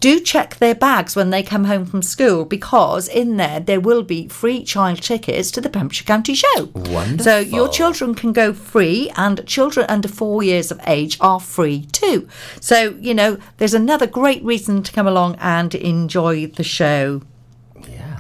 do 0.07 0.21
check 0.21 0.55
their 0.59 0.75
bags 0.77 1.17
when 1.17 1.31
they 1.31 1.43
come 1.43 1.65
home 1.65 1.85
from 1.85 2.01
school 2.01 2.45
because 2.45 3.09
in 3.09 3.39
there 3.39 3.59
there 3.59 3.81
will 3.81 4.05
be 4.05 4.29
free 4.29 4.63
child 4.63 5.03
tickets 5.03 5.51
to 5.51 5.61
the 5.61 5.69
Pembrokeshire 5.69 6.07
County 6.07 6.33
Show. 6.33 6.71
Wonderful. 6.75 7.25
So 7.25 7.39
your 7.41 7.69
children 7.69 8.15
can 8.15 8.33
go 8.33 8.53
free 8.53 9.11
and 9.17 9.45
children 9.49 9.85
under 9.89 10.07
four 10.07 10.45
years 10.45 10.71
of 10.71 10.81
age 10.87 11.19
are 11.21 11.41
free 11.41 11.87
too. 11.87 12.29
So, 12.61 12.97
you 13.01 13.15
know, 13.15 13.39
there's 13.57 13.75
another 13.75 14.07
great 14.07 14.45
reason 14.45 14.85
to 14.85 14.93
come 14.93 15.09
along 15.09 15.39
and 15.41 15.75
enjoy 15.75 16.47
the 16.47 16.63
show. 16.63 17.23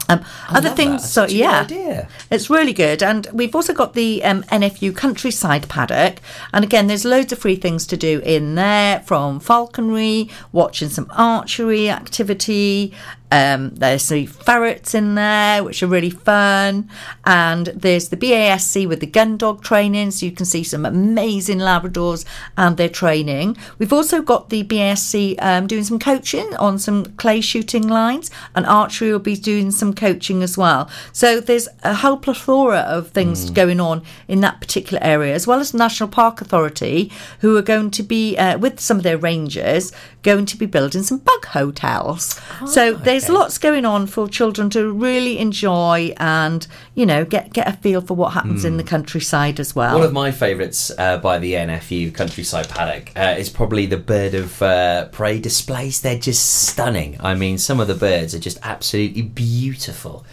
Um, 0.08 0.24
other 0.48 0.70
things, 0.70 1.02
that. 1.02 1.08
So 1.08 1.22
such 1.22 1.32
yeah, 1.32 2.08
it's 2.30 2.48
really 2.48 2.72
good. 2.72 3.02
And 3.02 3.26
we've 3.32 3.54
also 3.54 3.72
got 3.72 3.94
the 3.94 4.22
um, 4.24 4.42
NFU 4.44 4.94
Countryside 4.94 5.68
Paddock, 5.68 6.20
and 6.52 6.64
again, 6.64 6.86
there's 6.86 7.04
loads 7.04 7.32
of 7.32 7.38
free 7.38 7.56
things 7.56 7.86
to 7.88 7.96
do 7.96 8.20
in 8.20 8.54
there, 8.54 9.00
from 9.00 9.40
falconry, 9.40 10.30
watching 10.52 10.88
some 10.88 11.08
archery 11.10 11.90
activity, 11.90 12.94
Um, 13.30 13.74
there's 13.74 14.08
the 14.08 14.26
ferrets 14.26 14.94
in 14.94 15.14
there, 15.14 15.64
which 15.64 15.82
are 15.82 15.86
really 15.86 16.10
fun. 16.10 16.88
And 17.24 17.66
there's 17.68 18.08
the 18.08 18.16
BASC 18.16 18.86
with 18.86 19.00
the 19.00 19.06
gun 19.06 19.36
dog 19.36 19.62
training, 19.62 20.12
so 20.12 20.26
you 20.26 20.32
can 20.32 20.46
see 20.46 20.62
some 20.62 20.84
amazing 20.84 21.58
Labradors 21.58 22.24
and 22.56 22.76
their 22.76 22.88
training. 22.88 23.56
We've 23.78 23.92
also 23.92 24.22
got 24.22 24.50
the 24.50 24.64
BASC 24.64 25.36
um, 25.40 25.66
doing 25.66 25.84
some 25.84 25.98
coaching 25.98 26.54
on 26.56 26.78
some 26.78 27.04
clay 27.16 27.40
shooting 27.40 27.88
lines, 27.88 28.30
and 28.54 28.66
archery 28.66 29.10
will 29.10 29.18
be 29.18 29.36
doing 29.36 29.70
some 29.70 29.92
coaching 29.94 30.42
as 30.42 30.56
well. 30.56 30.88
So 31.12 31.40
there's 31.40 31.68
a 31.82 31.94
whole 31.94 32.16
plethora 32.16 32.80
of 32.80 33.08
things 33.10 33.50
going 33.50 33.80
on 33.80 34.02
in 34.28 34.40
that 34.40 34.60
particular 34.60 35.02
area, 35.02 35.34
as 35.34 35.46
well 35.46 35.60
as 35.60 35.74
National 35.74 36.08
Park 36.08 36.40
Authority, 36.40 37.10
who 37.40 37.56
are 37.56 37.62
going 37.62 37.90
to 37.92 38.02
be, 38.02 38.36
uh, 38.36 38.58
with 38.58 38.80
some 38.80 38.98
of 38.98 39.02
their 39.02 39.18
rangers, 39.18 39.92
going 40.22 40.46
to 40.46 40.56
be 40.56 40.66
building 40.66 41.02
some 41.02 41.18
bug 41.18 41.44
hotels. 41.46 42.40
so 42.66 42.94
there's 43.20 43.30
lots 43.30 43.56
going 43.56 43.86
on 43.86 44.06
for 44.06 44.28
children 44.28 44.68
to 44.68 44.92
really 44.92 45.38
enjoy 45.38 46.12
and, 46.18 46.66
you 46.94 47.06
know, 47.06 47.24
get, 47.24 47.50
get 47.50 47.66
a 47.66 47.72
feel 47.72 48.02
for 48.02 48.12
what 48.14 48.34
happens 48.34 48.62
in 48.62 48.76
the 48.76 48.84
countryside 48.84 49.58
as 49.58 49.74
well. 49.74 49.94
One 49.94 50.04
of 50.04 50.12
my 50.12 50.30
favourites 50.30 50.92
uh, 50.98 51.16
by 51.16 51.38
the 51.38 51.54
NFU 51.54 52.14
Countryside 52.14 52.68
Paddock 52.68 53.12
uh, 53.16 53.34
is 53.38 53.48
probably 53.48 53.86
the 53.86 53.96
bird 53.96 54.34
of 54.34 54.60
uh, 54.60 55.06
prey 55.06 55.40
displays. 55.40 56.02
They're 56.02 56.18
just 56.18 56.66
stunning. 56.68 57.16
I 57.20 57.34
mean, 57.34 57.56
some 57.56 57.80
of 57.80 57.88
the 57.88 57.94
birds 57.94 58.34
are 58.34 58.38
just 58.38 58.58
absolutely 58.62 59.22
beautiful. 59.22 60.26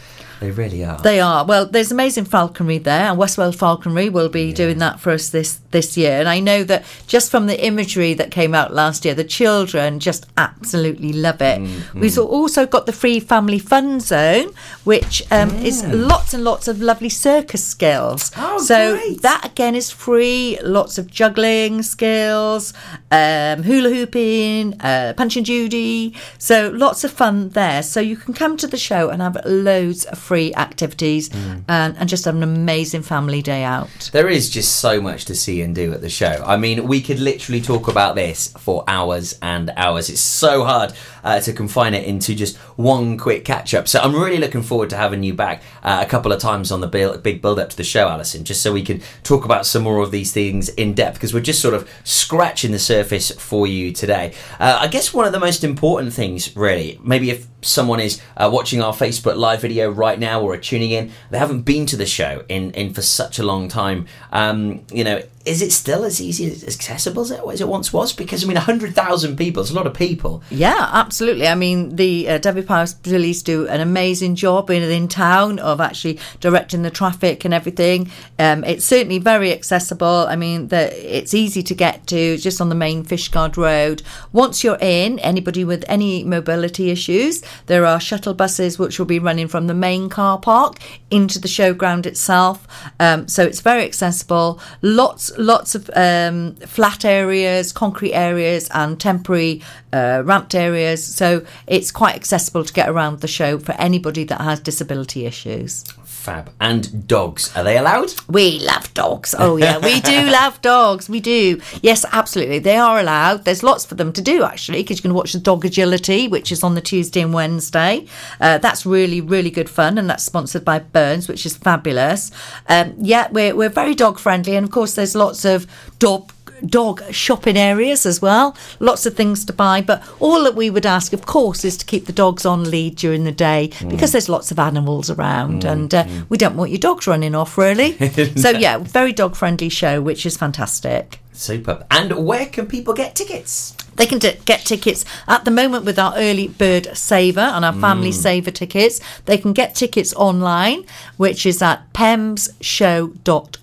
They 0.43 0.51
really 0.51 0.83
are. 0.83 0.97
They 0.97 1.21
are. 1.21 1.45
Well, 1.45 1.65
there's 1.67 1.89
amazing 1.89 2.25
falconry 2.25 2.77
there, 2.77 3.09
and 3.09 3.17
Westwell 3.17 3.55
Falconry 3.55 4.09
will 4.09 4.27
be 4.27 4.51
doing 4.51 4.79
that 4.79 4.99
for 4.99 5.11
us 5.11 5.29
this 5.29 5.61
this 5.71 5.95
year. 5.95 6.19
And 6.19 6.27
I 6.27 6.41
know 6.41 6.65
that 6.65 6.83
just 7.07 7.31
from 7.31 7.47
the 7.47 7.65
imagery 7.65 8.13
that 8.15 8.29
came 8.29 8.53
out 8.53 8.73
last 8.73 9.05
year, 9.05 9.13
the 9.13 9.23
children 9.23 10.01
just 10.01 10.25
absolutely 10.35 11.13
love 11.13 11.41
it. 11.41 11.61
Mm-hmm. 11.61 11.99
We've 12.01 12.19
also 12.19 12.65
got 12.65 12.85
the 12.87 12.91
free 12.91 13.21
family 13.21 13.57
fun 13.57 14.01
zone, 14.01 14.53
which 14.83 15.23
um, 15.31 15.49
is 15.63 15.81
lots 15.85 16.33
and 16.33 16.43
lots 16.43 16.67
of 16.67 16.81
lovely 16.81 17.07
circus 17.07 17.65
skills. 17.65 18.29
Oh, 18.35 18.59
so 18.59 18.97
great. 18.97 19.21
that 19.21 19.45
again 19.45 19.75
is 19.75 19.91
free. 19.91 20.59
Lots 20.61 20.97
of 20.97 21.09
juggling 21.09 21.83
skills, 21.83 22.73
um, 23.11 23.63
hula 23.63 23.89
hooping, 23.91 24.81
uh, 24.81 25.13
punch 25.15 25.37
and 25.37 25.45
judy. 25.45 26.13
So 26.37 26.69
lots 26.69 27.05
of 27.05 27.11
fun 27.11 27.49
there. 27.49 27.81
So 27.81 28.01
you 28.01 28.17
can 28.17 28.33
come 28.33 28.57
to 28.57 28.67
the 28.67 28.77
show 28.77 29.09
and 29.09 29.21
have 29.21 29.37
loads 29.45 30.03
of 30.03 30.19
free 30.19 30.32
activities 30.37 31.29
Mm. 31.29 31.63
and, 31.67 31.97
and 31.97 32.09
just 32.09 32.25
have 32.25 32.35
an 32.35 32.43
amazing 32.43 33.01
family 33.03 33.41
day 33.41 33.63
out. 33.63 34.09
There 34.11 34.29
is 34.29 34.49
just 34.49 34.77
so 34.77 34.99
much 35.01 35.25
to 35.25 35.35
see 35.35 35.61
and 35.61 35.73
do 35.75 35.93
at 35.93 36.01
the 36.01 36.09
show. 36.09 36.43
I 36.45 36.57
mean, 36.57 36.87
we 36.87 37.01
could 37.01 37.19
literally 37.19 37.61
talk 37.61 37.87
about 37.87 38.15
this 38.15 38.53
for 38.59 38.83
hours 38.87 39.37
and 39.41 39.71
hours. 39.77 40.09
It's 40.09 40.19
so 40.21 40.63
hard 40.63 40.93
uh, 41.23 41.39
to 41.41 41.53
confine 41.53 41.93
it 41.93 42.05
into 42.05 42.35
just 42.35 42.57
one 42.77 43.17
quick 43.17 43.45
catch 43.45 43.73
up. 43.73 43.87
So 43.87 43.99
I'm 43.99 44.13
really 44.15 44.37
looking 44.37 44.61
forward 44.63 44.89
to 44.91 44.97
having 44.97 45.23
you 45.23 45.33
back 45.33 45.61
uh, 45.83 46.03
a 46.05 46.09
couple 46.09 46.31
of 46.31 46.39
times 46.39 46.71
on 46.71 46.81
the 46.81 46.87
build, 46.87 47.23
big 47.23 47.41
build 47.41 47.59
up 47.59 47.69
to 47.69 47.77
the 47.77 47.83
show, 47.83 48.07
Alison, 48.09 48.43
just 48.43 48.61
so 48.61 48.71
we 48.73 48.83
can 48.83 49.01
talk 49.23 49.45
about 49.45 49.65
some 49.65 49.83
more 49.83 49.99
of 50.01 50.11
these 50.11 50.31
things 50.33 50.69
in 50.69 50.93
depth 50.93 51.15
because 51.15 51.33
we're 51.33 51.39
just 51.41 51.61
sort 51.61 51.73
of 51.73 51.89
scratching 52.03 52.71
the 52.71 52.79
surface 52.79 53.31
for 53.31 53.65
you 53.67 53.91
today. 53.91 54.33
Uh, 54.59 54.77
I 54.81 54.87
guess 54.87 55.13
one 55.13 55.25
of 55.25 55.31
the 55.33 55.39
most 55.39 55.63
important 55.63 56.13
things, 56.13 56.55
really, 56.55 56.99
maybe 57.03 57.29
if 57.31 57.47
someone 57.63 57.99
is 57.99 58.21
uh, 58.37 58.49
watching 58.51 58.81
our 58.81 58.93
Facebook 58.93 59.35
live 59.35 59.61
video 59.61 59.89
right 59.89 60.19
now 60.19 60.41
or 60.41 60.53
are 60.53 60.57
tuning 60.57 60.91
in, 60.91 61.11
they 61.29 61.39
haven't 61.39 61.61
been 61.61 61.85
to 61.87 61.97
the 61.97 62.05
show 62.05 62.43
in, 62.49 62.71
in 62.71 62.93
for 62.93 63.01
such 63.01 63.39
a 63.39 63.43
long 63.43 63.67
time. 63.67 64.05
Um, 64.31 64.85
you 64.91 65.03
know, 65.03 65.21
is 65.45 65.61
it 65.61 65.73
still 65.73 66.05
as 66.05 66.21
easy 66.21 66.49
as 66.49 66.63
accessible 66.63 67.21
as 67.23 67.59
it, 67.59 67.67
once 67.67 67.91
was? 67.91 68.13
Because 68.13 68.43
I 68.43 68.47
mean, 68.47 68.57
hundred 68.57 68.95
thousand 68.95 69.35
people, 69.35 69.61
it's 69.61 69.71
a 69.71 69.75
lot 69.75 69.87
of 69.87 69.93
people. 69.93 70.41
Yeah, 70.49 70.89
absolutely. 70.93 71.47
I 71.47 71.55
mean, 71.55 71.95
the 71.97 72.29
uh, 72.29 72.37
Dyfed-Powys 72.37 72.93
Police 72.93 73.41
do 73.41 73.67
an 73.67 73.81
amazing 73.81 74.35
job 74.35 74.69
in, 74.69 74.83
in 74.83 75.07
town 75.07 75.59
of 75.59 75.81
actually 75.81 76.19
directing 76.39 76.83
the 76.83 76.91
traffic 76.91 77.43
and 77.43 77.53
everything. 77.53 78.09
Um, 78.39 78.63
it's 78.63 78.85
certainly 78.85 79.19
very 79.19 79.51
accessible. 79.51 80.27
I 80.29 80.37
mean, 80.37 80.69
the, 80.69 81.17
it's 81.17 81.33
easy 81.33 81.61
to 81.63 81.75
get 81.75 82.07
to 82.07 82.37
just 82.37 82.61
on 82.61 82.69
the 82.69 82.75
main 82.75 83.03
Fishguard 83.03 83.57
Road. 83.57 84.01
Once 84.31 84.63
you're 84.63 84.77
in, 84.79 85.19
anybody 85.19 85.65
with 85.65 85.83
any 85.89 86.23
mobility 86.23 86.89
issues, 86.89 87.43
there 87.65 87.85
are 87.85 87.99
shuttle 87.99 88.33
buses 88.33 88.79
which 88.79 88.97
will 88.97 89.05
be 89.05 89.19
running 89.19 89.49
from 89.49 89.67
the 89.67 89.73
main 89.73 90.09
car 90.09 90.39
park 90.39 90.77
into 91.11 91.37
the 91.39 91.49
showground 91.49 92.05
itself. 92.05 92.65
Um, 92.99 93.27
so 93.27 93.43
it's 93.43 93.59
very 93.59 93.83
accessible. 93.83 94.61
Lots, 94.81 95.32
lots 95.37 95.75
of 95.75 95.89
um, 95.95 96.55
flat 96.55 97.05
areas, 97.05 97.71
concrete 97.71 98.13
areas, 98.13 98.69
and 98.73 98.99
temporary 98.99 99.61
uh, 99.91 100.23
ramped 100.25 100.55
areas. 100.55 101.05
So 101.05 101.45
it's 101.67 101.91
quite 101.91 102.15
accessible 102.15 102.63
to 102.63 102.73
get 102.73 102.89
around 102.89 103.21
the 103.21 103.27
show 103.27 103.59
for 103.59 103.73
anybody 103.73 104.23
that 104.25 104.41
has 104.41 104.59
disability 104.59 105.25
issues. 105.25 105.83
Fab. 106.23 106.51
And 106.61 107.05
dogs, 107.05 107.53
are 107.53 107.65
they 107.65 107.77
allowed? 107.77 108.13
We 108.29 108.59
love 108.59 108.93
dogs. 108.93 109.35
Oh, 109.37 109.57
yeah, 109.57 109.77
we 109.77 109.99
do 109.99 110.21
love 110.31 110.61
dogs. 110.61 111.09
We 111.09 111.19
do. 111.19 111.59
Yes, 111.81 112.05
absolutely. 112.13 112.59
They 112.59 112.77
are 112.77 112.97
allowed. 112.97 113.43
There's 113.43 113.61
lots 113.61 113.83
for 113.83 113.95
them 113.95 114.13
to 114.13 114.21
do, 114.21 114.43
actually, 114.43 114.83
because 114.83 114.99
you 114.99 115.01
can 115.01 115.13
watch 115.13 115.33
the 115.33 115.39
dog 115.39 115.65
agility, 115.65 116.29
which 116.29 116.49
is 116.49 116.63
on 116.63 116.75
the 116.75 116.81
Tuesday 116.81 117.19
and 117.19 117.33
Wednesday. 117.33 118.07
Uh, 118.39 118.57
that's 118.57 118.85
really, 118.85 119.19
really 119.19 119.51
good 119.51 119.69
fun, 119.69 119.97
and 119.97 120.09
that's 120.09 120.23
sponsored 120.23 120.63
by 120.63 120.79
Burns, 120.79 121.27
which 121.27 121.45
is 121.45 121.57
fabulous. 121.57 122.31
Um, 122.69 122.95
yeah, 122.99 123.27
we're, 123.29 123.53
we're 123.53 123.67
very 123.67 123.93
dog 123.93 124.17
friendly, 124.17 124.55
and 124.55 124.63
of 124.63 124.71
course, 124.71 124.95
there's 124.95 125.15
lots 125.15 125.43
of 125.43 125.67
dog 125.99 126.31
dog 126.65 127.03
shopping 127.11 127.57
areas 127.57 128.05
as 128.05 128.21
well. 128.21 128.55
Lots 128.79 129.05
of 129.05 129.15
things 129.15 129.45
to 129.45 129.53
buy 129.53 129.81
but 129.81 130.03
all 130.19 130.43
that 130.43 130.55
we 130.55 130.69
would 130.69 130.85
ask 130.85 131.13
of 131.13 131.25
course 131.25 131.65
is 131.65 131.77
to 131.77 131.85
keep 131.85 132.05
the 132.05 132.13
dogs 132.13 132.45
on 132.45 132.69
lead 132.69 132.95
during 132.95 133.23
the 133.23 133.31
day 133.31 133.69
mm. 133.73 133.89
because 133.89 134.11
there's 134.11 134.29
lots 134.29 134.51
of 134.51 134.59
animals 134.59 135.09
around 135.09 135.63
mm, 135.63 135.71
and 135.71 135.93
uh, 135.93 136.03
mm. 136.03 136.29
we 136.29 136.37
don't 136.37 136.55
want 136.55 136.71
your 136.71 136.79
dogs 136.79 137.07
running 137.07 137.35
off 137.35 137.57
really. 137.57 137.93
So 138.43 138.49
yeah 138.49 138.77
very 138.77 139.13
dog 139.13 139.35
friendly 139.35 139.69
show 139.69 140.01
which 140.01 140.25
is 140.25 140.37
fantastic. 140.37 141.19
Super. 141.33 141.85
And 141.89 142.25
where 142.25 142.45
can 142.45 142.67
people 142.67 142.93
get 142.93 143.15
tickets? 143.15 143.75
They 143.95 144.05
can 144.05 144.19
t- 144.19 144.37
get 144.45 144.61
tickets 144.61 145.05
at 145.27 145.45
the 145.45 145.51
moment 145.51 145.85
with 145.85 145.99
our 145.99 146.13
early 146.15 146.47
bird 146.47 146.95
saver 146.95 147.39
and 147.39 147.63
our 147.65 147.73
family 147.73 148.09
mm. 148.09 148.13
saver 148.13 148.51
tickets. 148.51 148.99
They 149.25 149.37
can 149.37 149.53
get 149.53 149.75
tickets 149.75 150.13
online, 150.15 150.85
which 151.17 151.45
is 151.45 151.61
at 151.61 151.91
pembsshow.org. 151.93 153.53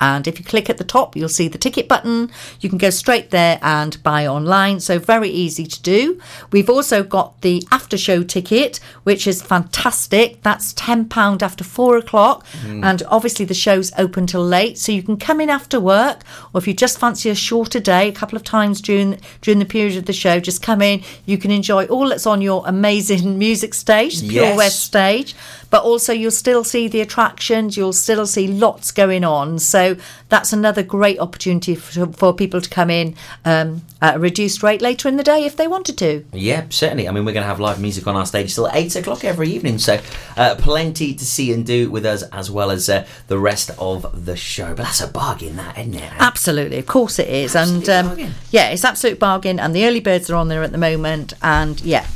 And 0.00 0.26
if 0.26 0.38
you 0.38 0.44
click 0.44 0.68
at 0.68 0.78
the 0.78 0.84
top, 0.84 1.14
you'll 1.14 1.28
see 1.28 1.46
the 1.48 1.58
ticket 1.58 1.88
button. 1.88 2.30
You 2.60 2.68
can 2.68 2.78
go 2.78 2.90
straight 2.90 3.30
there 3.30 3.58
and 3.62 4.02
buy 4.02 4.26
online. 4.26 4.80
So, 4.80 4.98
very 4.98 5.28
easy 5.28 5.66
to 5.66 5.82
do. 5.82 6.20
We've 6.50 6.68
also 6.68 7.02
got 7.04 7.40
the 7.42 7.62
after 7.70 7.96
show 7.96 8.22
ticket, 8.22 8.80
which 9.04 9.26
is 9.26 9.42
fantastic. 9.42 10.42
That's 10.42 10.74
£10 10.74 11.42
after 11.42 11.62
four 11.62 11.96
o'clock. 11.96 12.44
Mm. 12.62 12.84
And 12.84 13.02
obviously, 13.08 13.44
the 13.44 13.54
show's 13.54 13.92
open 13.96 14.26
till 14.26 14.44
late. 14.44 14.78
So, 14.78 14.90
you 14.90 15.02
can 15.02 15.16
come 15.16 15.40
in 15.40 15.50
after 15.50 15.78
work, 15.78 16.22
or 16.52 16.58
if 16.58 16.66
you 16.66 16.74
just 16.74 16.98
fancy 16.98 17.30
a 17.30 17.34
shorter 17.34 17.80
day, 17.80 18.08
a 18.08 18.12
couple 18.12 18.36
of 18.36 18.42
times 18.42 18.80
during, 18.80 19.20
during 19.42 19.55
the 19.58 19.64
period 19.64 19.96
of 19.96 20.06
the 20.06 20.12
show, 20.12 20.40
just 20.40 20.62
come 20.62 20.82
in. 20.82 21.02
You 21.24 21.38
can 21.38 21.50
enjoy 21.50 21.86
all 21.86 22.08
that's 22.08 22.26
on 22.26 22.40
your 22.42 22.62
amazing 22.66 23.38
music 23.46 23.74
stage, 23.74 24.20
the 24.20 24.28
Pure 24.28 24.44
Yes. 24.44 24.56
West 24.56 24.80
stage, 24.84 25.34
but 25.70 25.82
also 25.82 26.12
you'll 26.12 26.30
still 26.30 26.64
see 26.64 26.88
the 26.88 27.00
attractions, 27.00 27.76
you'll 27.76 27.92
still 27.92 28.26
see 28.26 28.46
lots 28.46 28.90
going 28.92 29.24
on. 29.24 29.58
So 29.58 29.96
that's 30.28 30.52
another 30.52 30.82
great 30.82 31.18
opportunity 31.18 31.74
for, 31.74 32.06
for 32.12 32.34
people 32.34 32.60
to 32.60 32.70
come 32.70 32.90
in 32.90 33.14
um, 33.44 33.82
at 34.00 34.16
a 34.16 34.18
reduced 34.18 34.62
rate 34.62 34.82
later 34.82 35.08
in 35.08 35.16
the 35.16 35.22
day 35.22 35.44
if 35.44 35.56
they 35.56 35.66
wanted 35.66 35.98
to. 35.98 36.24
Yeah, 36.32 36.66
certainly. 36.70 37.08
I 37.08 37.12
mean, 37.12 37.24
we're 37.24 37.32
going 37.32 37.44
to 37.44 37.48
have 37.48 37.60
live 37.60 37.80
music 37.80 38.06
on 38.06 38.16
our 38.16 38.26
stage 38.26 38.54
till 38.54 38.68
8 38.72 38.96
o'clock 38.96 39.24
every 39.24 39.50
evening. 39.50 39.78
So, 39.78 40.00
uh, 40.36 40.56
plenty 40.58 41.14
to 41.14 41.24
see 41.24 41.52
and 41.52 41.64
do 41.64 41.90
with 41.90 42.06
us 42.06 42.22
as 42.24 42.50
well 42.50 42.70
as 42.70 42.88
uh, 42.88 43.06
the 43.28 43.38
rest 43.38 43.70
of 43.78 44.24
the 44.26 44.36
show. 44.36 44.68
But 44.74 44.84
that's 44.84 45.00
a 45.00 45.08
bargain, 45.08 45.56
that, 45.56 45.78
isn't 45.78 45.94
it? 45.94 46.12
Absolutely, 46.18 46.78
of 46.78 46.86
course 46.86 47.18
it 47.18 47.28
is, 47.28 47.54
Absolute 47.56 47.88
and 47.88 48.20
um, 48.20 48.34
yeah, 48.50 48.68
it's 48.70 48.84
absolute 48.84 49.18
bargain. 49.18 49.58
And 49.58 49.74
the 49.74 49.86
early 49.86 50.00
birds 50.00 50.30
are 50.30 50.36
on 50.36 50.48
there 50.48 50.62
at 50.62 50.72
the 50.72 50.78
moment, 50.78 51.34
and 51.42 51.80
yeah, 51.80 52.06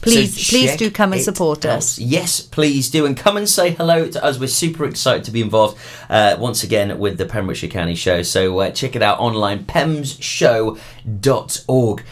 please, 0.00 0.46
So 0.46 0.50
please 0.50 0.76
do 0.76 0.90
come 0.90 1.12
and 1.12 1.22
support 1.22 1.64
us. 1.64 1.98
Yes, 1.98 2.40
please 2.40 2.90
do. 2.90 3.06
And 3.06 3.16
come 3.16 3.36
and 3.36 3.48
say 3.48 3.70
hello 3.70 4.08
to 4.08 4.24
us. 4.24 4.38
We're 4.38 4.48
super 4.48 4.84
excited 4.84 5.24
to 5.24 5.30
be 5.30 5.40
involved 5.40 5.78
uh, 6.08 6.36
once 6.38 6.62
again 6.62 6.98
with 6.98 7.18
the 7.18 7.26
Pembrokeshire 7.26 7.70
County 7.70 7.94
Show. 7.94 8.22
So 8.22 8.58
uh, 8.60 8.70
check 8.70 8.96
it 8.96 9.02
out 9.02 9.18
online, 9.18 9.64
pembsshow.org. 9.64 12.04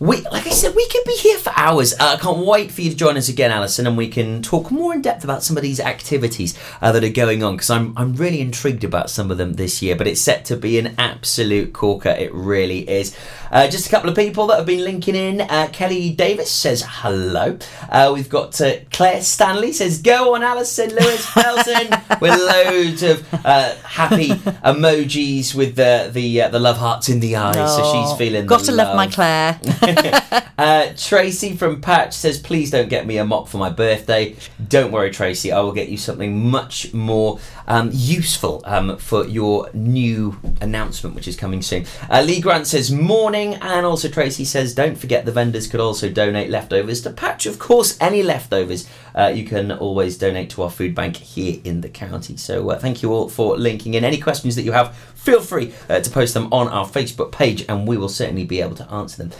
We, 0.00 0.22
like 0.22 0.46
I 0.46 0.50
said, 0.50 0.74
we 0.74 0.88
could 0.88 1.04
be 1.04 1.12
here 1.12 1.36
for 1.36 1.52
hours. 1.54 1.92
Uh, 1.92 2.14
I 2.14 2.16
can't 2.16 2.46
wait 2.46 2.70
for 2.70 2.80
you 2.80 2.88
to 2.88 2.96
join 2.96 3.18
us 3.18 3.28
again, 3.28 3.50
Alison, 3.50 3.86
and 3.86 3.98
we 3.98 4.08
can 4.08 4.40
talk 4.40 4.70
more 4.70 4.94
in 4.94 5.02
depth 5.02 5.24
about 5.24 5.42
some 5.42 5.58
of 5.58 5.62
these 5.62 5.78
activities 5.78 6.58
uh, 6.80 6.90
that 6.92 7.04
are 7.04 7.10
going 7.10 7.42
on 7.42 7.56
because 7.56 7.68
I'm 7.68 7.92
I'm 7.98 8.14
really 8.14 8.40
intrigued 8.40 8.82
about 8.82 9.10
some 9.10 9.30
of 9.30 9.36
them 9.36 9.54
this 9.54 9.82
year. 9.82 9.96
But 9.96 10.06
it's 10.06 10.22
set 10.22 10.46
to 10.46 10.56
be 10.56 10.78
an 10.78 10.94
absolute 10.96 11.74
corker. 11.74 12.08
It 12.08 12.32
really 12.32 12.88
is. 12.88 13.14
Uh, 13.50 13.68
just 13.68 13.86
a 13.86 13.90
couple 13.90 14.08
of 14.08 14.16
people 14.16 14.46
that 14.48 14.56
have 14.58 14.66
been 14.66 14.84
linking 14.84 15.14
in. 15.14 15.40
Uh, 15.40 15.68
Kelly 15.72 16.10
Davis 16.10 16.50
says 16.50 16.84
hello. 16.86 17.58
Uh, 17.88 18.10
we've 18.14 18.28
got 18.28 18.60
uh, 18.60 18.74
Claire 18.92 19.22
Stanley 19.22 19.72
says 19.72 20.00
go 20.02 20.34
on, 20.34 20.42
Alison 20.42 20.90
Lewis 20.90 21.26
Felton 21.26 21.88
with 22.20 22.38
loads 22.38 23.02
of 23.02 23.26
uh, 23.44 23.74
happy 23.76 24.28
emojis 24.64 25.54
with 25.54 25.76
the 25.76 26.10
the 26.12 26.42
uh, 26.42 26.48
the 26.48 26.58
love 26.60 26.76
hearts 26.78 27.08
in 27.08 27.20
the 27.20 27.36
eyes. 27.36 27.54
so 27.54 27.82
she's 27.84 28.10
Oh, 28.10 28.16
feeling. 28.16 28.46
Got 28.46 28.64
to 28.64 28.72
love 28.72 28.96
my. 28.96 29.06
Claire. 29.06 29.60
uh, 30.58 30.92
Tracy 30.96 31.56
from 31.56 31.80
Patch 31.80 32.14
says, 32.14 32.38
please 32.38 32.70
don't 32.70 32.88
get 32.88 33.06
me 33.06 33.18
a 33.18 33.24
mop 33.24 33.48
for 33.48 33.58
my 33.58 33.70
birthday. 33.70 34.36
Don't 34.68 34.92
worry, 34.92 35.10
Tracy, 35.10 35.52
I 35.52 35.60
will 35.60 35.72
get 35.72 35.88
you 35.88 35.96
something 35.96 36.48
much 36.50 36.92
more 36.94 37.38
um, 37.70 37.90
useful 37.92 38.62
um, 38.64 38.96
for 38.98 39.24
your 39.26 39.70
new 39.72 40.36
announcement, 40.60 41.14
which 41.14 41.28
is 41.28 41.36
coming 41.36 41.62
soon. 41.62 41.86
Uh, 42.10 42.20
Lee 42.20 42.40
Grant 42.40 42.66
says, 42.66 42.90
morning. 42.90 43.54
And 43.54 43.86
also, 43.86 44.08
Tracy 44.08 44.44
says, 44.44 44.74
don't 44.74 44.98
forget 44.98 45.24
the 45.24 45.30
vendors 45.30 45.68
could 45.68 45.78
also 45.78 46.10
donate 46.10 46.50
leftovers 46.50 47.00
to 47.02 47.10
Patch. 47.10 47.46
Of 47.46 47.60
course, 47.60 47.96
any 48.00 48.24
leftovers 48.24 48.88
uh, 49.14 49.28
you 49.28 49.44
can 49.44 49.70
always 49.70 50.18
donate 50.18 50.50
to 50.50 50.62
our 50.62 50.70
food 50.70 50.96
bank 50.96 51.16
here 51.16 51.60
in 51.62 51.80
the 51.80 51.88
county. 51.88 52.36
So 52.36 52.70
uh, 52.70 52.78
thank 52.78 53.02
you 53.02 53.12
all 53.12 53.28
for 53.28 53.56
linking 53.56 53.94
in. 53.94 54.04
Any 54.04 54.18
questions 54.18 54.56
that 54.56 54.62
you 54.62 54.72
have, 54.72 54.96
feel 55.14 55.40
free 55.40 55.72
uh, 55.88 56.00
to 56.00 56.10
post 56.10 56.34
them 56.34 56.52
on 56.52 56.66
our 56.68 56.86
Facebook 56.86 57.30
page 57.30 57.64
and 57.68 57.86
we 57.86 57.96
will 57.96 58.08
certainly 58.08 58.44
be 58.44 58.60
able 58.60 58.76
to 58.76 58.90
answer 58.90 59.16
them. 59.22 59.30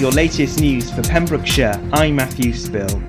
Your 0.00 0.12
latest 0.12 0.60
news 0.60 0.90
for 0.90 1.02
Pembrokeshire, 1.02 1.78
I'm 1.92 2.16
Matthew 2.16 2.54
Spill. 2.54 3.02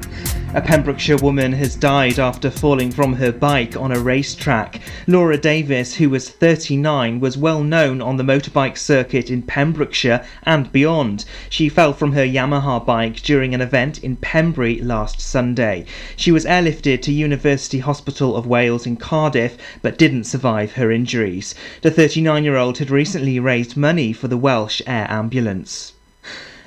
A 0.56 0.62
Pembrokeshire 0.62 1.16
woman 1.16 1.54
has 1.54 1.78
died 1.78 2.20
after 2.20 2.52
falling 2.52 2.92
from 2.92 3.14
her 3.14 3.32
bike 3.32 3.78
on 3.78 3.94
a 3.94 4.00
racetrack. 4.02 4.82
Laura 5.08 5.38
Davis, 5.38 5.96
who 5.96 6.10
was 6.10 6.30
39, 6.30 7.22
was 7.22 7.38
well 7.38 7.64
known 7.64 8.02
on 8.02 8.18
the 8.18 8.26
motorbike 8.26 8.78
circuit 8.78 9.30
in 9.30 9.42
Pembrokeshire 9.42 10.26
and 10.44 10.70
beyond. 10.74 11.24
She 11.50 11.70
fell 11.70 11.94
from 11.94 12.12
her 12.12 12.26
Yamaha 12.26 12.86
bike 12.86 13.22
during 13.22 13.56
an 13.56 13.62
event 13.62 14.04
in 14.04 14.18
Pembrey 14.18 14.84
last 14.84 15.22
Sunday. 15.22 15.86
She 16.18 16.34
was 16.34 16.44
airlifted 16.44 17.02
to 17.04 17.14
University 17.14 17.80
Hospital 17.80 18.36
of 18.36 18.46
Wales 18.46 18.86
in 18.86 18.98
Cardiff 18.98 19.56
but 19.82 19.98
didn't 19.98 20.26
survive 20.26 20.74
her 20.74 20.92
injuries. 20.92 21.56
The 21.84 21.90
39 21.90 22.44
year 22.44 22.58
old 22.58 22.80
had 22.80 22.92
recently 22.92 23.40
raised 23.40 23.78
money 23.78 24.12
for 24.12 24.28
the 24.28 24.36
Welsh 24.36 24.82
Air 24.86 25.10
Ambulance. 25.10 25.94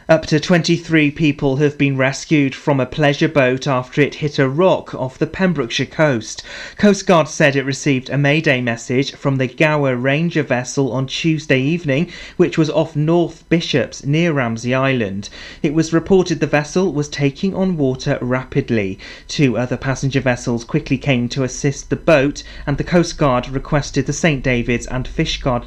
Up 0.07 0.27
to 0.27 0.39
23 0.39 1.11
people 1.13 1.57
have 1.57 1.79
been 1.79 1.97
rescued 1.97 2.55
from 2.55 2.79
a 2.79 2.85
pleasure 2.85 3.27
boat 3.27 3.67
after 3.67 4.03
it 4.03 4.17
hit 4.17 4.39
a 4.39 4.47
rock 4.47 4.95
off 4.95 5.17
the 5.17 5.27
Pembrokeshire 5.27 5.87
coast. 5.87 6.43
Coast 6.77 7.07
Guard 7.07 7.27
said 7.27 7.57
it 7.57 7.65
received 7.65 8.11
a 8.11 8.19
mayday 8.19 8.61
message 8.61 9.13
from 9.13 9.37
the 9.37 9.47
Gower 9.47 9.97
Ranger 9.97 10.43
vessel 10.43 10.93
on 10.93 11.07
Tuesday 11.07 11.59
evening, 11.59 12.13
which 12.37 12.59
was 12.59 12.69
off 12.69 12.95
North 12.95 13.49
Bishops 13.49 14.05
near 14.05 14.35
Ramsey 14.35 14.75
Island. 14.75 15.31
It 15.63 15.73
was 15.73 15.95
reported 15.95 16.39
the 16.39 16.47
vessel 16.47 16.93
was 16.93 17.09
taking 17.09 17.55
on 17.55 17.79
water 17.79 18.19
rapidly. 18.21 18.99
Two 19.27 19.57
other 19.57 19.79
passenger 19.79 20.21
vessels 20.21 20.65
quickly 20.65 20.99
came 20.99 21.31
to 21.31 21.45
assist 21.45 21.89
the 21.89 21.97
boat, 21.97 22.43
and 22.67 22.77
the 22.77 22.85
Coast 22.85 23.17
Guard 23.17 23.49
requested 23.49 24.05
the 24.05 24.13
St 24.13 24.45
David's 24.45 24.87
and 24.87 25.09
Fishguard 25.09 25.63